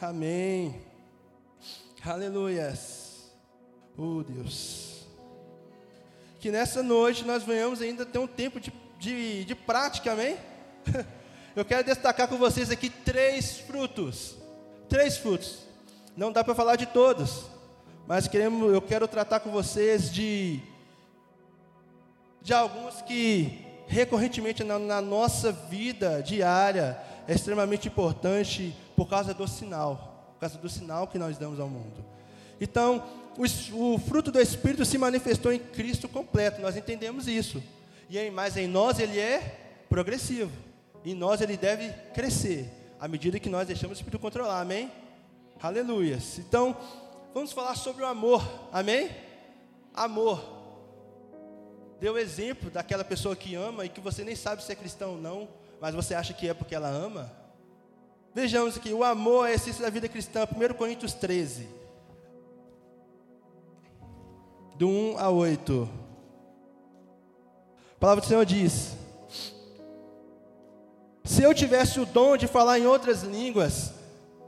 [0.00, 0.80] Amém.
[2.04, 3.32] Aleluias.
[3.96, 5.06] Oh Deus.
[6.38, 10.36] Que nessa noite nós venhamos ainda ter um tempo de de, de prática, amém?
[11.56, 14.36] Eu quero destacar com vocês aqui três frutos.
[14.88, 15.66] Três frutos.
[16.16, 17.46] Não dá para falar de todos,
[18.06, 20.60] mas queremos, eu quero tratar com vocês de,
[22.42, 29.46] de alguns que recorrentemente na, na nossa vida diária é extremamente importante por causa do
[29.46, 32.02] sinal, por causa do sinal que nós damos ao mundo.
[32.58, 33.04] Então,
[33.36, 37.62] o, o fruto do Espírito se manifestou em Cristo completo, nós entendemos isso.
[38.08, 40.50] E em, mas em nós ele é progressivo.
[41.04, 44.62] Em nós ele deve crescer à medida que nós deixamos o Espírito controlar.
[44.62, 44.90] Amém?
[45.60, 46.18] Aleluia.
[46.38, 46.74] Então,
[47.34, 48.42] vamos falar sobre o amor.
[48.72, 49.10] Amém?
[49.94, 50.51] Amor.
[52.02, 55.18] Deu exemplo daquela pessoa que ama e que você nem sabe se é cristão ou
[55.18, 55.48] não,
[55.80, 57.30] mas você acha que é porque ela ama.
[58.34, 60.42] Vejamos aqui, o amor é a essência da vida cristã.
[60.42, 61.68] 1 Coríntios 13.
[64.74, 65.88] Do 1 a 8.
[67.94, 68.96] A palavra do Senhor diz:
[71.22, 73.92] Se eu tivesse o dom de falar em outras línguas,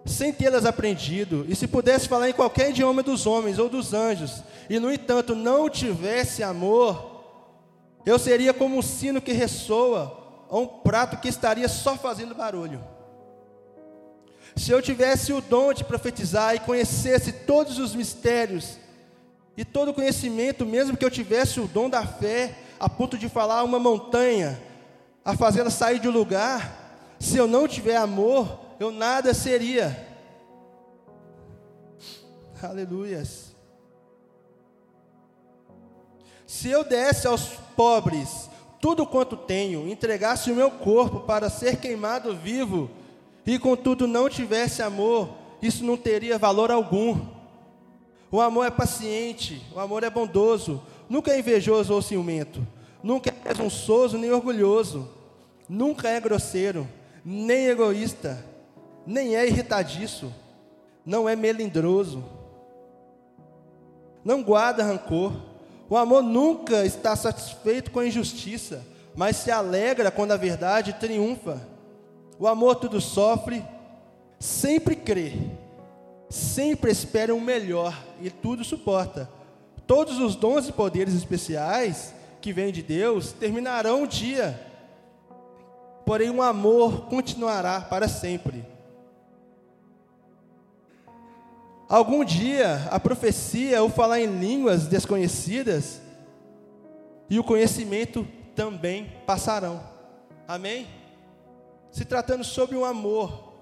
[0.05, 4.43] sem tê-las aprendido, e se pudesse falar em qualquer idioma dos homens ou dos anjos,
[4.69, 7.14] e no entanto não tivesse amor,
[8.05, 12.83] eu seria como um sino que ressoa, ou um prato que estaria só fazendo barulho.
[14.57, 18.79] Se eu tivesse o dom de profetizar e conhecesse todos os mistérios
[19.57, 23.29] e todo o conhecimento, mesmo que eu tivesse o dom da fé, a ponto de
[23.29, 24.61] falar uma montanha,
[25.25, 30.07] a fazê-la sair de um lugar, se eu não tiver amor, eu nada seria.
[32.63, 33.54] Aleluias.
[36.55, 38.49] Se eu desse aos pobres
[38.81, 42.89] tudo quanto tenho, entregasse o meu corpo para ser queimado vivo,
[43.45, 47.27] e contudo não tivesse amor, isso não teria valor algum.
[48.31, 52.65] O amor é paciente, o amor é bondoso, nunca é invejoso ou ciumento,
[53.03, 55.09] nunca é presunçoso nem orgulhoso,
[55.69, 56.87] nunca é grosseiro,
[57.25, 58.47] nem egoísta,
[59.05, 60.33] nem é irritadiço,
[61.05, 62.25] não é melindroso,
[64.25, 65.33] não guarda rancor.
[65.89, 71.61] O amor nunca está satisfeito com a injustiça, mas se alegra quando a verdade triunfa.
[72.39, 73.65] O amor tudo sofre,
[74.39, 75.33] sempre crê,
[76.29, 79.29] sempre espera o melhor e tudo suporta.
[79.87, 84.59] Todos os dons e poderes especiais que vêm de Deus terminarão um dia,
[86.05, 88.74] porém o um amor continuará para sempre.
[91.95, 96.01] Algum dia a profecia ou falar em línguas desconhecidas
[97.31, 99.81] e o conhecimento também passarão.
[100.49, 100.89] Amém?
[101.93, 103.55] Se tratando sobre um amor,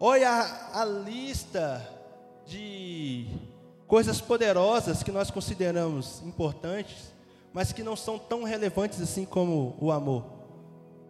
[0.00, 1.80] olha a, a lista
[2.44, 3.28] de
[3.86, 7.12] coisas poderosas que nós consideramos importantes,
[7.52, 10.24] mas que não são tão relevantes assim como o amor,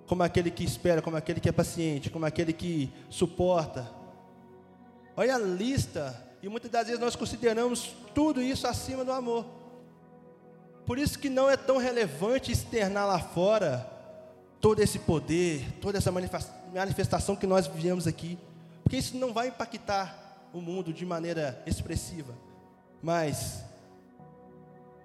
[0.06, 3.90] como aquele que espera, como aquele que é paciente, como aquele que suporta.
[5.16, 9.44] Olha a lista, e muitas das vezes nós consideramos tudo isso acima do amor.
[10.86, 13.88] Por isso que não é tão relevante externar lá fora
[14.60, 18.38] todo esse poder, toda essa manifestação que nós vivemos aqui,
[18.82, 22.34] porque isso não vai impactar o mundo de maneira expressiva.
[23.02, 23.62] Mas,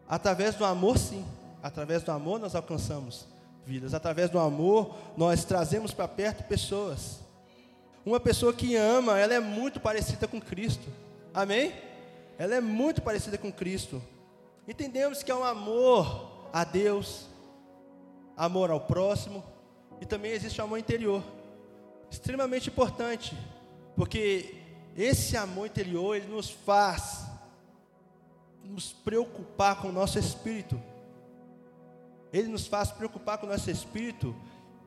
[0.07, 1.25] através do amor, sim,
[1.61, 3.27] através do amor nós alcançamos
[3.65, 7.19] vidas, através do amor nós trazemos para perto pessoas.
[8.05, 10.87] Uma pessoa que ama, ela é muito parecida com Cristo,
[11.35, 11.73] amém?
[12.37, 14.01] Ela é muito parecida com Cristo.
[14.67, 17.27] Entendemos que é um amor a Deus,
[18.35, 19.43] amor ao próximo,
[20.01, 21.23] e também existe o amor interior,
[22.09, 23.37] extremamente importante,
[23.95, 24.55] porque
[24.95, 27.25] esse amor interior ele nos faz
[28.63, 30.81] nos preocupar com o nosso espírito.
[32.33, 34.35] Ele nos faz preocupar com o nosso espírito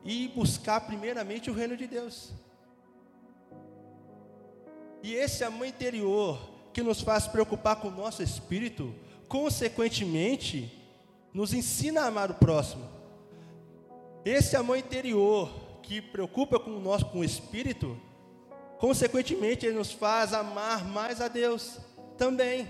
[0.03, 2.33] e buscar primeiramente o reino de Deus.
[5.01, 6.39] E esse amor interior
[6.73, 8.93] que nos faz preocupar com o nosso espírito,
[9.27, 10.71] consequentemente,
[11.33, 12.83] nos ensina a amar o próximo.
[14.25, 15.49] Esse amor interior
[15.81, 17.99] que preocupa com o nosso com o espírito,
[18.77, 21.79] consequentemente ele nos faz amar mais a Deus
[22.17, 22.67] também.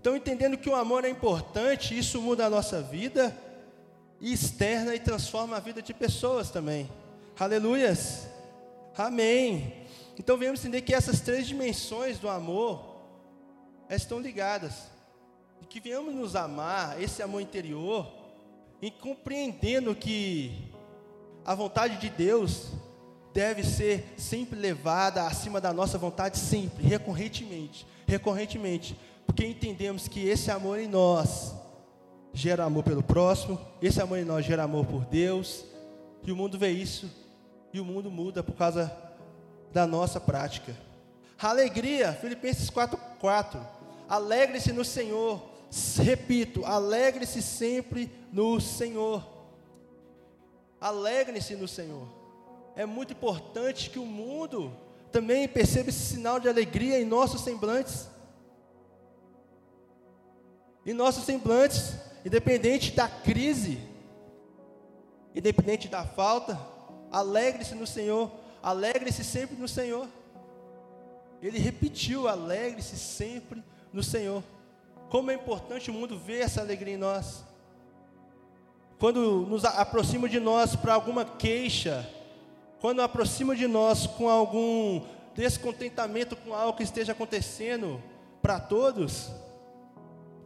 [0.00, 3.36] Então, entendendo que o amor é importante, isso muda a nossa vida,
[4.20, 6.88] e externa e transforma a vida de pessoas também.
[7.38, 8.28] Aleluias.
[8.96, 9.87] Amém.
[10.18, 12.96] Então vemos entender que essas três dimensões do amor
[13.88, 14.88] estão ligadas.
[15.62, 18.10] E que venhamos nos amar, esse amor interior,
[18.82, 20.72] e compreendendo que
[21.44, 22.72] a vontade de Deus
[23.32, 30.50] deve ser sempre levada acima da nossa vontade, sempre, recorrentemente, recorrentemente, porque entendemos que esse
[30.50, 31.54] amor em nós
[32.32, 35.64] gera amor pelo próximo, esse amor em nós gera amor por Deus,
[36.24, 37.10] e o mundo vê isso,
[37.72, 39.07] e o mundo muda por causa
[39.72, 40.76] da nossa prática.
[41.40, 43.60] Alegria, Filipenses 4:4.
[44.08, 45.40] Alegre-se no Senhor.
[46.02, 49.22] Repito, alegre-se sempre no Senhor.
[50.80, 52.08] Alegre-se no Senhor.
[52.74, 54.72] É muito importante que o mundo
[55.10, 58.08] também perceba esse sinal de alegria em nossos semblantes.
[60.86, 63.78] Em nossos semblantes, independente da crise,
[65.34, 66.58] independente da falta,
[67.10, 68.30] alegre-se no Senhor,
[68.62, 70.08] alegre-se sempre no Senhor.
[71.42, 74.42] Ele repetiu: alegre-se sempre no Senhor.
[75.08, 77.44] Como é importante o mundo ver essa alegria em nós.
[78.98, 82.08] Quando nos aproxima de nós para alguma queixa,
[82.80, 85.02] quando aproxima de nós com algum
[85.34, 88.02] descontentamento com algo que esteja acontecendo
[88.42, 89.30] para todos,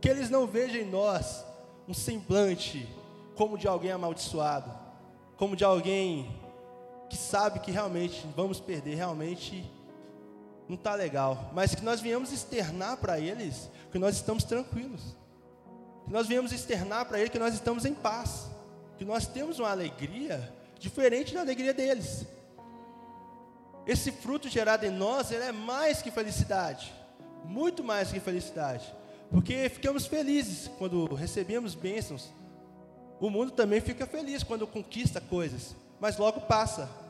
[0.00, 1.44] que eles não vejam em nós
[1.88, 2.86] um semblante
[3.34, 4.70] como de alguém amaldiçoado,
[5.36, 6.41] como de alguém
[7.12, 9.70] que sabe que realmente vamos perder, realmente
[10.66, 15.14] não está legal, mas que nós viemos externar para eles que nós estamos tranquilos,
[16.06, 18.46] que nós viemos externar para eles que nós estamos em paz,
[18.96, 22.26] que nós temos uma alegria diferente da alegria deles.
[23.86, 26.94] Esse fruto gerado em nós, ele é mais que felicidade,
[27.44, 28.90] muito mais que felicidade,
[29.30, 32.32] porque ficamos felizes quando recebemos bênçãos.
[33.20, 37.01] O mundo também fica feliz quando conquista coisas, mas logo passa.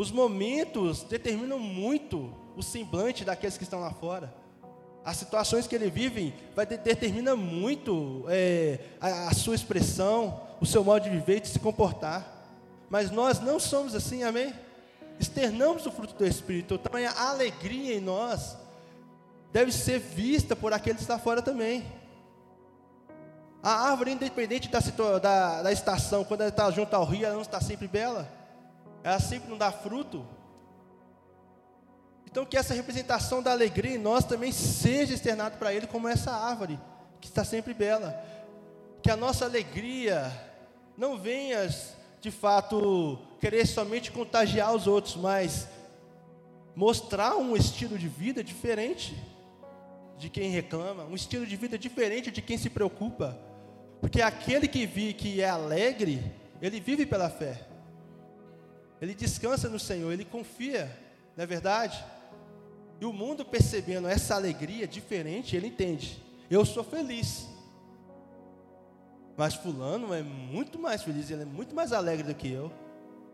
[0.00, 4.32] Os momentos determinam muito o semblante daqueles que estão lá fora.
[5.04, 10.64] As situações que ele vive vai de, determina muito é, a, a, sua expressão, o
[10.64, 12.26] seu modo de viver e de se comportar.
[12.88, 14.54] Mas nós não somos assim, amém?
[15.18, 18.56] Externamos o fruto do Espírito, então a alegria em nós
[19.52, 21.84] deve ser vista por aqueles que estão fora também.
[23.62, 24.80] A árvore, independente da,
[25.18, 28.39] da, da estação, quando ela está junto ao rio, ela não está sempre bela
[29.02, 30.26] ela sempre não dá fruto.
[32.30, 36.30] Então que essa representação da alegria em nós também seja externado para Ele como essa
[36.30, 36.78] árvore,
[37.20, 38.24] que está sempre bela.
[39.02, 40.30] Que a nossa alegria
[40.96, 41.68] não venha,
[42.20, 45.66] de fato, querer somente contagiar os outros, mas
[46.76, 49.16] mostrar um estilo de vida diferente
[50.16, 53.36] de quem reclama, um estilo de vida diferente de quem se preocupa.
[54.00, 56.22] Porque aquele que vi que é alegre,
[56.60, 57.66] ele vive pela fé.
[59.00, 60.94] Ele descansa no Senhor, ele confia,
[61.36, 62.04] não é verdade?
[63.00, 66.22] E o mundo percebendo essa alegria diferente, ele entende.
[66.50, 67.48] Eu sou feliz.
[69.38, 72.70] Mas fulano é muito mais feliz, ele é muito mais alegre do que eu.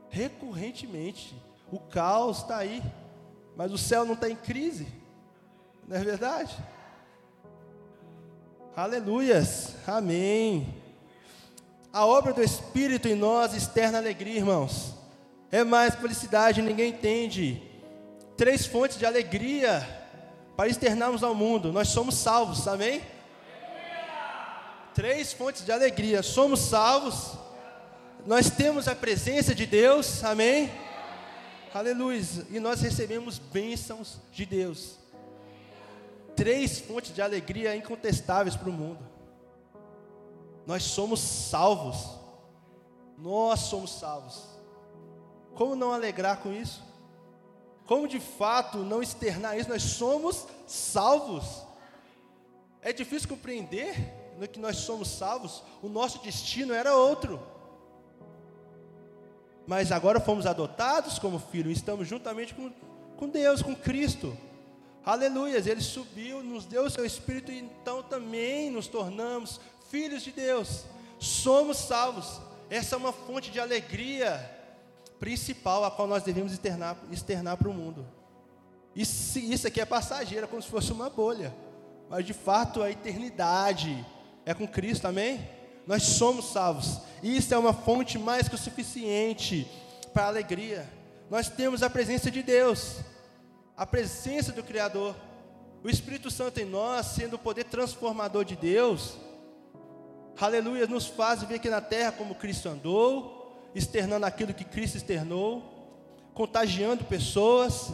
[0.09, 1.35] Recorrentemente,
[1.72, 2.81] o caos está aí,
[3.57, 4.87] mas o céu não está em crise,
[5.88, 6.57] não é verdade?
[8.76, 10.81] Aleluias, amém.
[11.92, 14.95] A obra do Espírito em nós externa alegria, irmãos
[15.50, 17.62] é mais felicidade, ninguém entende.
[18.37, 19.87] Três fontes de alegria
[20.56, 21.72] para externarmos ao mundo.
[21.72, 23.02] Nós somos salvos, amém?
[24.94, 26.22] Três fontes de alegria.
[26.22, 27.32] Somos salvos.
[28.26, 30.70] Nós temos a presença de Deus, amém?
[31.72, 32.22] Aleluia.
[32.50, 34.96] E nós recebemos bênçãos de Deus.
[36.35, 39.06] Três fontes de alegria incontestáveis para o mundo.
[40.66, 42.18] Nós somos salvos.
[43.16, 44.56] Nós somos salvos.
[45.57, 46.85] Como não alegrar com isso?
[47.87, 49.69] Como de fato não externar isso?
[49.69, 51.64] Nós somos salvos.
[52.83, 53.97] É difícil compreender
[54.38, 57.40] no que nós somos salvos, o nosso destino era outro.
[59.66, 62.71] Mas agora fomos adotados como filhos, estamos juntamente com,
[63.17, 64.37] com Deus, com Cristo.
[65.04, 69.59] Aleluias, Ele subiu, nos deu o seu Espírito e então também nos tornamos
[69.90, 70.85] filhos de Deus.
[71.19, 72.40] Somos salvos.
[72.69, 74.56] Essa é uma fonte de alegria
[75.19, 78.06] principal a qual nós devemos externar, externar para o mundo.
[78.94, 81.54] Isso, isso aqui é passageiro, é como se fosse uma bolha.
[82.08, 84.04] Mas de fato a eternidade
[84.44, 85.46] é com Cristo, amém?
[85.87, 87.00] Nós somos salvos.
[87.23, 89.69] E isso é uma fonte mais que o suficiente
[90.12, 90.88] para a alegria.
[91.29, 92.96] Nós temos a presença de Deus,
[93.77, 95.14] a presença do Criador,
[95.83, 99.17] o Espírito Santo em nós, sendo o poder transformador de Deus,
[100.40, 103.35] aleluia, nos faz ver aqui na terra como Cristo andou,
[103.77, 105.62] externando aquilo que Cristo externou,
[106.33, 107.92] contagiando pessoas,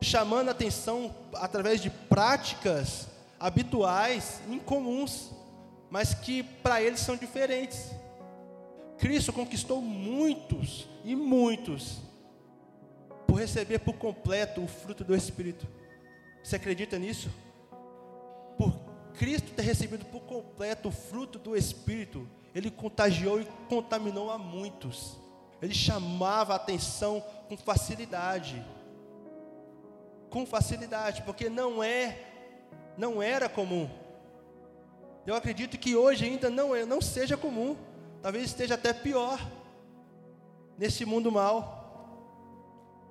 [0.00, 3.06] chamando atenção através de práticas
[3.38, 5.30] habituais, incomuns,
[5.90, 7.90] mas que para eles são diferentes.
[8.96, 11.98] Cristo conquistou muitos e muitos
[13.26, 15.66] por receber por completo o fruto do Espírito.
[16.42, 17.28] Você acredita nisso?
[18.56, 18.72] Por
[19.18, 25.16] Cristo ter recebido por completo o fruto do Espírito, ele contagiou e contaminou a muitos.
[25.62, 28.64] Ele chamava a atenção com facilidade.
[30.30, 32.18] Com facilidade, porque não é,
[32.96, 33.88] não era comum.
[35.26, 37.76] Eu acredito que hoje ainda não é, não seja comum.
[38.22, 39.40] Talvez esteja até pior.
[40.78, 41.78] Nesse mundo mal.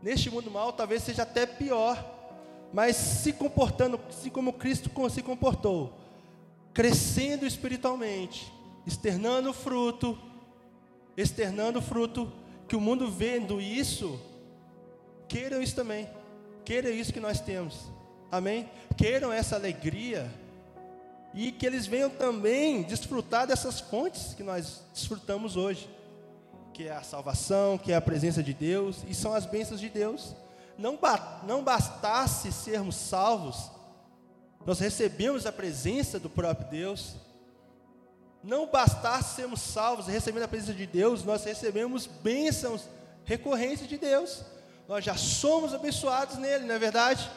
[0.01, 2.03] Neste mundo mal, talvez seja até pior.
[2.73, 5.93] Mas se comportando assim como Cristo se comportou,
[6.73, 8.53] crescendo espiritualmente,
[8.85, 10.17] externando fruto,
[11.15, 12.31] externando fruto,
[12.67, 14.19] que o mundo vendo isso,
[15.27, 16.09] queiram isso também,
[16.63, 17.75] queiram isso que nós temos,
[18.31, 18.69] amém?
[18.95, 20.31] Queiram essa alegria,
[21.33, 25.89] e que eles venham também desfrutar dessas fontes que nós desfrutamos hoje,
[26.73, 29.89] que é a salvação, que é a presença de Deus, e são as bênçãos de
[29.89, 30.35] Deus.
[30.77, 33.69] Não, ba não bastasse sermos salvos,
[34.65, 37.15] nós recebemos a presença do próprio Deus.
[38.43, 42.87] Não bastasse sermos salvos e recebendo a presença de Deus, nós recebemos bênçãos
[43.25, 44.43] recorrentes de Deus.
[44.87, 47.29] Nós já somos abençoados nele, não é verdade?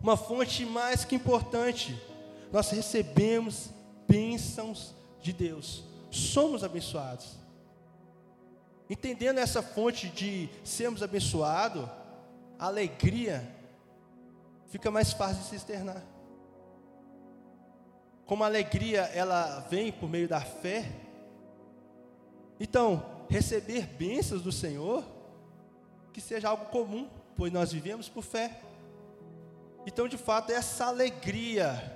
[0.00, 2.00] Uma fonte mais que importante
[2.52, 3.70] nós recebemos
[4.06, 7.36] bênçãos de Deus, somos abençoados.
[8.90, 11.88] Entendendo essa fonte de sermos abençoados,
[12.58, 13.48] a alegria
[14.68, 16.02] fica mais fácil de se externar.
[18.32, 20.90] Como a alegria ela vem por meio da fé,
[22.58, 25.04] então receber bênçãos do Senhor
[26.14, 28.58] que seja algo comum, pois nós vivemos por fé.
[29.86, 31.94] Então, de fato, essa alegria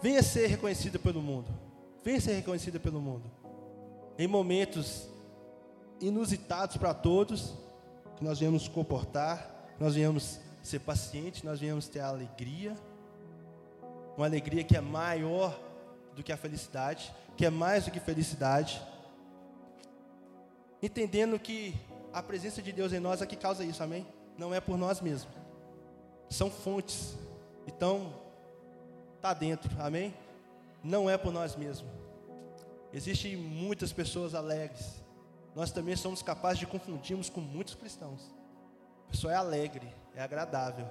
[0.00, 1.52] venha ser reconhecida pelo mundo.
[2.04, 3.28] Venha ser reconhecida pelo mundo.
[4.16, 5.08] Em momentos
[6.00, 7.56] inusitados para todos,
[8.16, 12.76] que nós venhamos comportar, nós venhamos ser pacientes, nós venhamos ter alegria.
[14.20, 15.58] Uma alegria que é maior
[16.14, 18.78] do que a felicidade, que é mais do que felicidade.
[20.82, 21.74] Entendendo que
[22.12, 24.06] a presença de Deus em nós é que causa isso, amém?
[24.36, 25.34] Não é por nós mesmos.
[26.28, 27.16] São fontes.
[27.66, 28.12] Então,
[29.16, 30.14] está dentro, amém?
[30.84, 31.90] Não é por nós mesmos.
[32.92, 35.02] Existem muitas pessoas alegres.
[35.54, 38.30] Nós também somos capazes de confundirmos com muitos cristãos.
[39.08, 40.86] A pessoa é alegre, é agradável.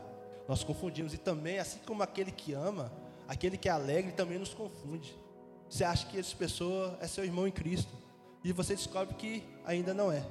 [0.48, 1.14] Nós confundimos.
[1.14, 2.92] E também, assim como aquele que ama,
[3.30, 5.16] aquele que é alegre também nos confunde.
[5.70, 7.94] Você acha que essa pessoa é seu irmão em Cristo.
[8.44, 10.26] E você descobre que ainda não é.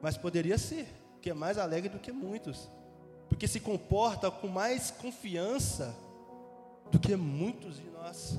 [0.00, 0.88] Mas poderia ser,
[1.20, 2.70] que é mais alegre do que muitos.
[3.28, 5.94] Porque se comporta com mais confiança
[6.90, 8.38] do que muitos de nós.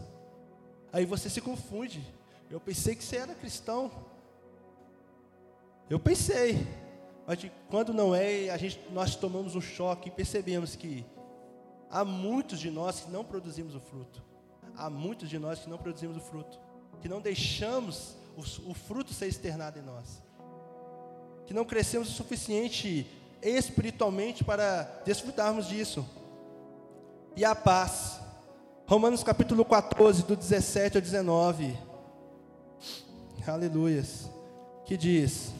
[0.91, 2.03] Aí você se confunde.
[2.49, 3.91] Eu pensei que você era cristão.
[5.87, 6.65] Eu pensei.
[7.27, 11.05] Mas quando não é, a gente, nós tomamos um choque e percebemos que
[11.89, 14.23] há muitos de nós que não produzimos o fruto.
[14.75, 16.59] Há muitos de nós que não produzimos o fruto.
[17.01, 20.21] Que não deixamos o, o fruto ser externado em nós.
[21.45, 23.07] Que não crescemos o suficiente
[23.41, 26.05] espiritualmente para desfrutarmos disso.
[27.35, 28.19] E a paz
[28.87, 31.75] Romanos capítulo 14, do 17 ao 19.
[33.47, 34.29] Aleluias.
[34.85, 35.51] Que diz: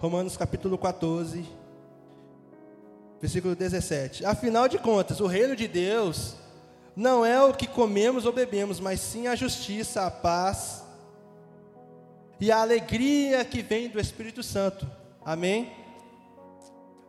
[0.00, 1.46] Romanos capítulo 14,
[3.20, 4.24] versículo 17.
[4.24, 6.36] Afinal de contas, o reino de Deus
[6.96, 10.82] não é o que comemos ou bebemos, mas sim a justiça, a paz
[12.40, 14.90] e a alegria que vem do Espírito Santo.
[15.22, 15.70] Amém?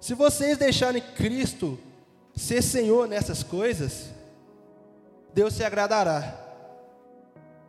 [0.02, 1.80] Se vocês deixarem Cristo
[2.36, 4.10] ser Senhor nessas coisas,
[5.34, 6.38] Deus se agradará.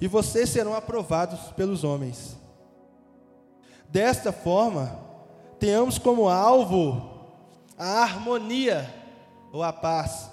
[0.00, 2.36] E vocês serão aprovados pelos homens.
[3.88, 5.11] Desta forma,
[5.62, 7.08] tenhamos como alvo
[7.78, 8.92] a harmonia
[9.52, 10.28] ou a paz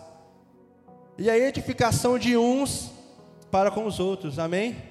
[1.19, 2.91] e a edificação de uns
[3.51, 4.39] para com os outros.
[4.39, 4.81] Amém?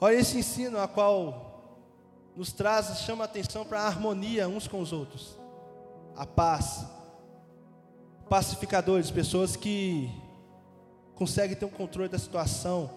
[0.00, 1.84] Olha esse ensino a qual
[2.34, 5.38] nos traz, chama a atenção para a harmonia uns com os outros,
[6.16, 6.86] a paz,
[8.30, 10.10] pacificadores, pessoas que
[11.14, 12.88] conseguem ter um controle da situação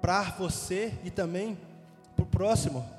[0.00, 1.58] para você e também
[2.16, 2.98] para o próximo.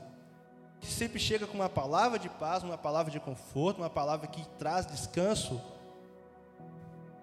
[0.81, 4.43] Que sempre chega com uma palavra de paz, uma palavra de conforto, uma palavra que
[4.57, 5.61] traz descanso,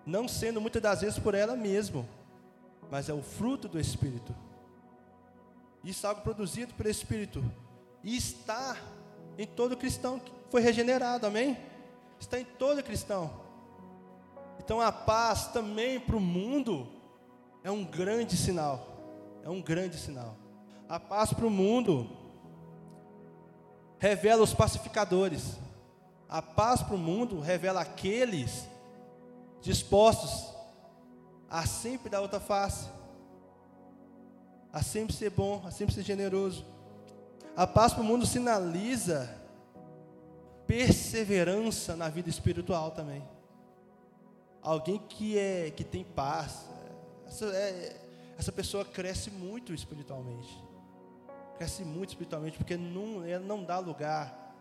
[0.06, 2.06] não sendo muitas das vezes por ela mesma,
[2.88, 4.34] mas é o fruto do Espírito.
[5.82, 7.44] Isso é algo produzido pelo Espírito
[8.02, 8.76] e está
[9.36, 11.58] em todo cristão que foi regenerado, amém?
[12.20, 13.30] Está em todo cristão.
[14.58, 16.88] Então a paz também para o mundo
[17.64, 18.86] é um grande sinal.
[19.44, 20.36] É um grande sinal.
[20.88, 22.10] A paz para o mundo
[23.98, 25.56] revela os pacificadores.
[26.28, 28.68] A paz para o mundo revela aqueles
[29.60, 30.54] dispostos
[31.50, 32.88] a sempre dar outra face,
[34.72, 36.64] a sempre ser bom, a sempre ser generoso.
[37.56, 39.34] A paz para o mundo sinaliza
[40.66, 43.26] perseverança na vida espiritual também.
[44.62, 46.66] Alguém que é que tem paz,
[47.26, 47.96] essa, é,
[48.36, 50.67] essa pessoa cresce muito espiritualmente.
[51.58, 54.54] Cresce muito espiritualmente, porque não, ela não dá lugar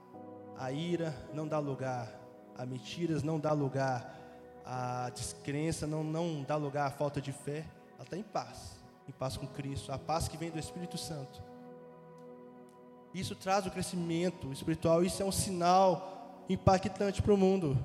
[0.58, 2.12] à ira, não dá lugar
[2.58, 4.16] a mentiras, não dá lugar
[4.66, 7.66] a descrença, não, não dá lugar à falta de fé.
[7.94, 11.42] Ela está em paz, em paz com Cristo, a paz que vem do Espírito Santo.
[13.14, 17.78] Isso traz o crescimento espiritual, isso é um sinal impactante para o mundo.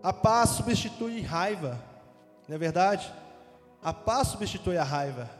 [0.00, 1.78] A paz substitui raiva,
[2.46, 3.12] não é verdade?
[3.82, 5.37] A paz substitui a raiva.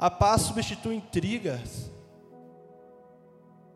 [0.00, 1.88] A paz substitui intrigas.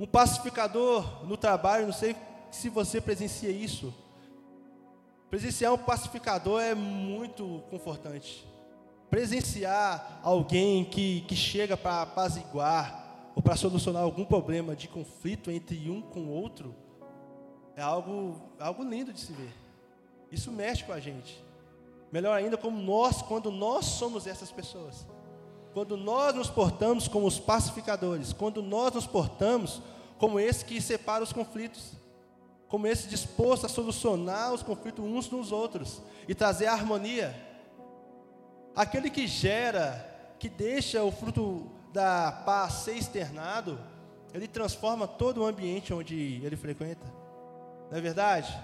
[0.00, 2.16] Um pacificador no trabalho, não sei
[2.50, 3.94] se você presencia isso.
[5.30, 8.44] Presenciar um pacificador é muito confortante
[9.14, 15.88] presenciar alguém que, que chega para apaziguar ou para solucionar algum problema de conflito entre
[15.88, 16.74] um com o outro,
[17.76, 19.52] é algo, algo lindo de se ver.
[20.32, 21.40] Isso mexe com a gente.
[22.10, 25.06] Melhor ainda, como nós, quando nós somos essas pessoas.
[25.74, 29.82] Quando nós nos portamos como os pacificadores, quando nós nos portamos
[30.18, 31.94] como esse que separa os conflitos,
[32.68, 37.34] como esse disposto a solucionar os conflitos uns nos outros e trazer harmonia.
[38.74, 43.76] Aquele que gera, que deixa o fruto da paz ser externado,
[44.32, 47.04] ele transforma todo o ambiente onde ele frequenta.
[47.90, 48.56] Não é verdade?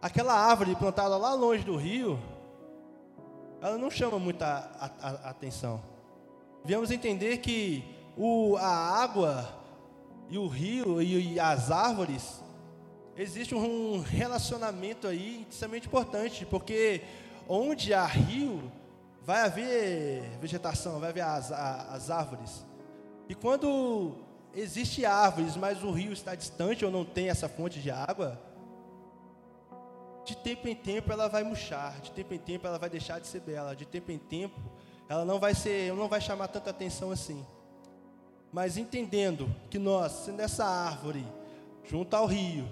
[0.00, 2.20] Aquela árvore plantada lá longe do rio,
[3.60, 4.46] ela não chama muita
[4.78, 5.93] a, a, a atenção.
[6.64, 7.84] Devemos entender que
[8.16, 9.48] o, a água
[10.30, 12.42] e o rio e, e as árvores,
[13.16, 17.02] existe um relacionamento aí extremamente importante, porque
[17.48, 18.72] onde há rio,
[19.22, 22.64] vai haver vegetação, vai haver as, as árvores.
[23.28, 24.16] E quando
[24.54, 28.40] existe árvores, mas o rio está distante ou não tem essa fonte de água,
[30.24, 33.26] de tempo em tempo ela vai murchar, de tempo em tempo ela vai deixar de
[33.26, 34.60] ser bela, de tempo em tempo
[35.14, 37.46] ela não vai ser, não vai chamar tanta atenção assim.
[38.52, 41.24] Mas entendendo que nós, sendo essa árvore,
[41.84, 42.68] junto ao rio,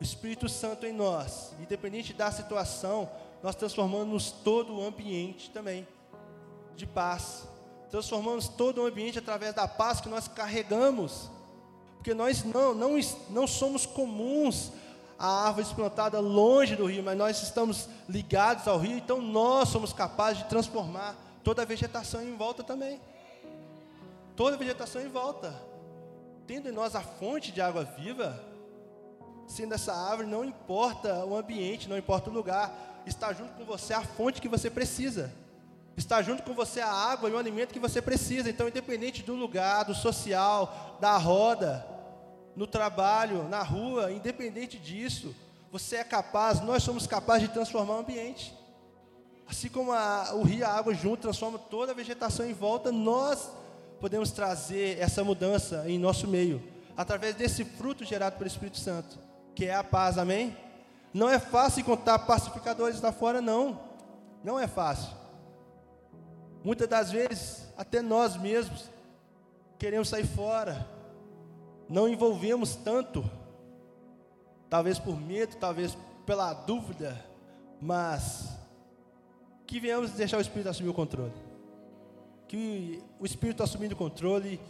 [0.00, 3.08] o Espírito Santo em nós, independente da situação,
[3.44, 5.86] nós transformamos todo o ambiente também
[6.74, 7.46] de paz.
[7.90, 11.30] Transformamos todo o ambiente através da paz que nós carregamos.
[11.94, 12.98] Porque nós não, não,
[13.30, 14.72] não somos comuns
[15.16, 19.92] a árvores plantada longe do rio, mas nós estamos ligados ao rio, então nós somos
[19.92, 23.00] capazes de transformar toda a vegetação em volta também.
[24.34, 25.54] Toda a vegetação em volta.
[26.46, 28.42] Tendo em nós a fonte de água viva,
[29.46, 33.92] sendo essa árvore, não importa o ambiente, não importa o lugar, está junto com você
[33.92, 35.32] a fonte que você precisa.
[35.96, 38.50] Está junto com você a água e o alimento que você precisa.
[38.50, 41.86] Então, independente do lugar, do social, da roda,
[42.56, 45.34] no trabalho, na rua, independente disso,
[45.70, 48.54] você é capaz, nós somos capazes de transformar o ambiente.
[49.46, 53.50] Assim como a, o rio a água junto transforma toda a vegetação em volta, nós
[54.00, 56.62] podemos trazer essa mudança em nosso meio,
[56.96, 59.18] através desse fruto gerado pelo Espírito Santo,
[59.54, 60.56] que é a paz, amém?
[61.12, 63.80] Não é fácil encontrar pacificadores lá fora, não.
[64.42, 65.10] Não é fácil.
[66.64, 68.90] Muitas das vezes, até nós mesmos
[69.78, 70.86] queremos sair fora.
[71.88, 73.24] Não envolvemos tanto.
[74.68, 77.22] Talvez por medo, talvez pela dúvida,
[77.80, 78.53] mas
[79.66, 81.32] que venhamos deixar o Espírito assumir o controle.
[82.48, 84.60] Que o Espírito assumindo o controle,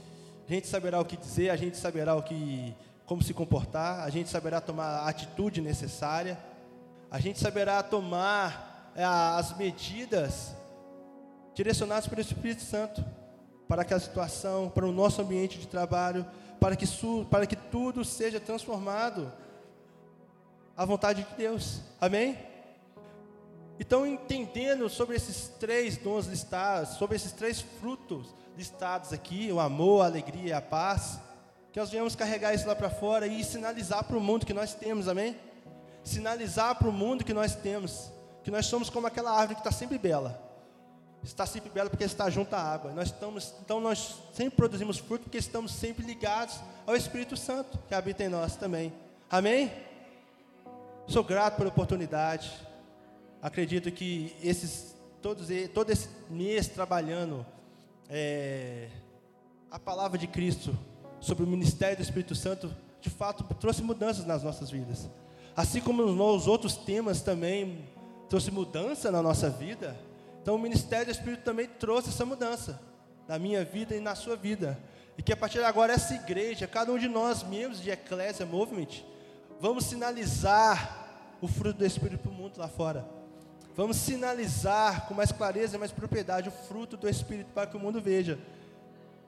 [0.49, 2.75] a gente saberá o que dizer, a gente saberá o que
[3.07, 6.39] como se comportar, a gente saberá tomar a atitude necessária,
[7.11, 10.55] a gente saberá tomar é, as medidas
[11.55, 13.05] direcionadas pelo Espírito Santo
[13.69, 16.25] para aquela situação, para o nosso ambiente de trabalho,
[16.61, 16.87] para que,
[17.31, 19.31] para que tudo seja transformado
[20.77, 21.81] à vontade de Deus.
[22.01, 22.39] Amém?
[23.79, 30.03] Então, entendendo sobre esses três dons listados, sobre esses três frutos listados aqui, o amor,
[30.03, 31.18] a alegria e a paz,
[31.72, 34.75] que nós venhamos carregar isso lá para fora e sinalizar para o mundo que nós
[34.75, 35.37] temos, amém?
[36.05, 38.12] Sinalizar para o mundo que nós temos,
[38.45, 40.41] que nós somos como aquela árvore que está sempre bela.
[41.25, 42.93] Está sempre bela porque está junto à água.
[42.93, 47.95] Nós estamos, então nós sempre produzimos fruto porque estamos sempre ligados ao Espírito Santo que
[47.95, 48.93] habita em nós também.
[49.29, 49.72] Amém?
[51.09, 52.53] Sou grato pela oportunidade.
[53.45, 57.45] Acredito que esses, todos, todo esse mês trabalhando
[58.09, 58.89] é,
[59.71, 60.75] a palavra de Cristo
[61.21, 65.11] sobre o ministério do Espírito Santo, de fato trouxe mudanças nas nossas vidas.
[65.55, 67.87] Assim como nos outros temas também
[68.31, 69.95] trouxe mudança na nossa vida,
[70.41, 72.81] então o ministério do Espírito também trouxe essa mudança
[73.29, 74.79] na minha vida e na sua vida.
[75.19, 78.47] E que a partir de agora essa igreja, cada um de nós, membros de Ecclesia
[78.47, 79.05] Movement,
[79.61, 83.23] vamos sinalizar o fruto do Espírito para o mundo lá fora.
[83.77, 88.01] Vamos sinalizar com mais clareza mais propriedade o fruto do Espírito para que o mundo
[88.01, 88.39] veja.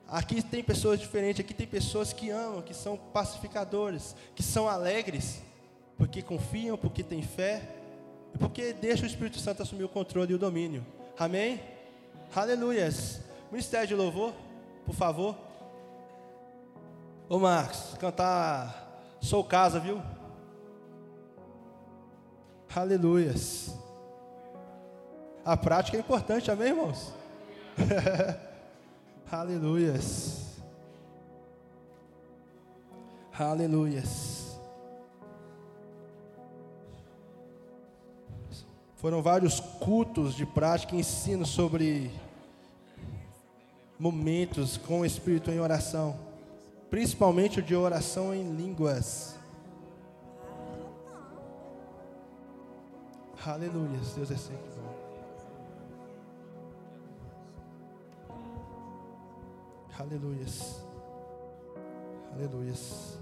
[0.09, 5.43] Aqui tem pessoas diferentes, aqui tem pessoas que amam, que são pacificadores, que são alegres,
[5.99, 7.61] porque confiam, porque têm fé,
[8.33, 10.87] e porque deixam o Espírito Santo assumir o controle e o domínio.
[11.19, 11.61] Amém?
[12.35, 13.21] Aleluias.
[13.51, 14.33] Ministério de louvor,
[14.85, 15.37] por favor.
[17.29, 20.01] Ô Marcos, cantar Sou Casa, viu?
[22.73, 23.86] Aleluias.
[25.47, 27.15] A prática é importante, amém, irmãos?
[29.31, 30.57] Aleluias.
[33.39, 34.59] Aleluias.
[38.97, 42.11] Foram vários cultos de prática e ensino sobre
[44.01, 46.19] momentos com o Espírito em oração,
[46.91, 49.37] principalmente o de oração em línguas.
[53.47, 54.96] Aleluia, Deus é sempre bom.
[59.99, 60.85] Aleluias.
[62.33, 63.19] Aleluias.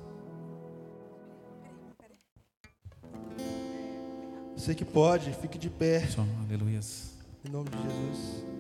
[4.57, 6.03] Você que pode, fique de pé.
[6.47, 7.15] Aleluias.
[7.45, 8.54] Em nome de Jesus.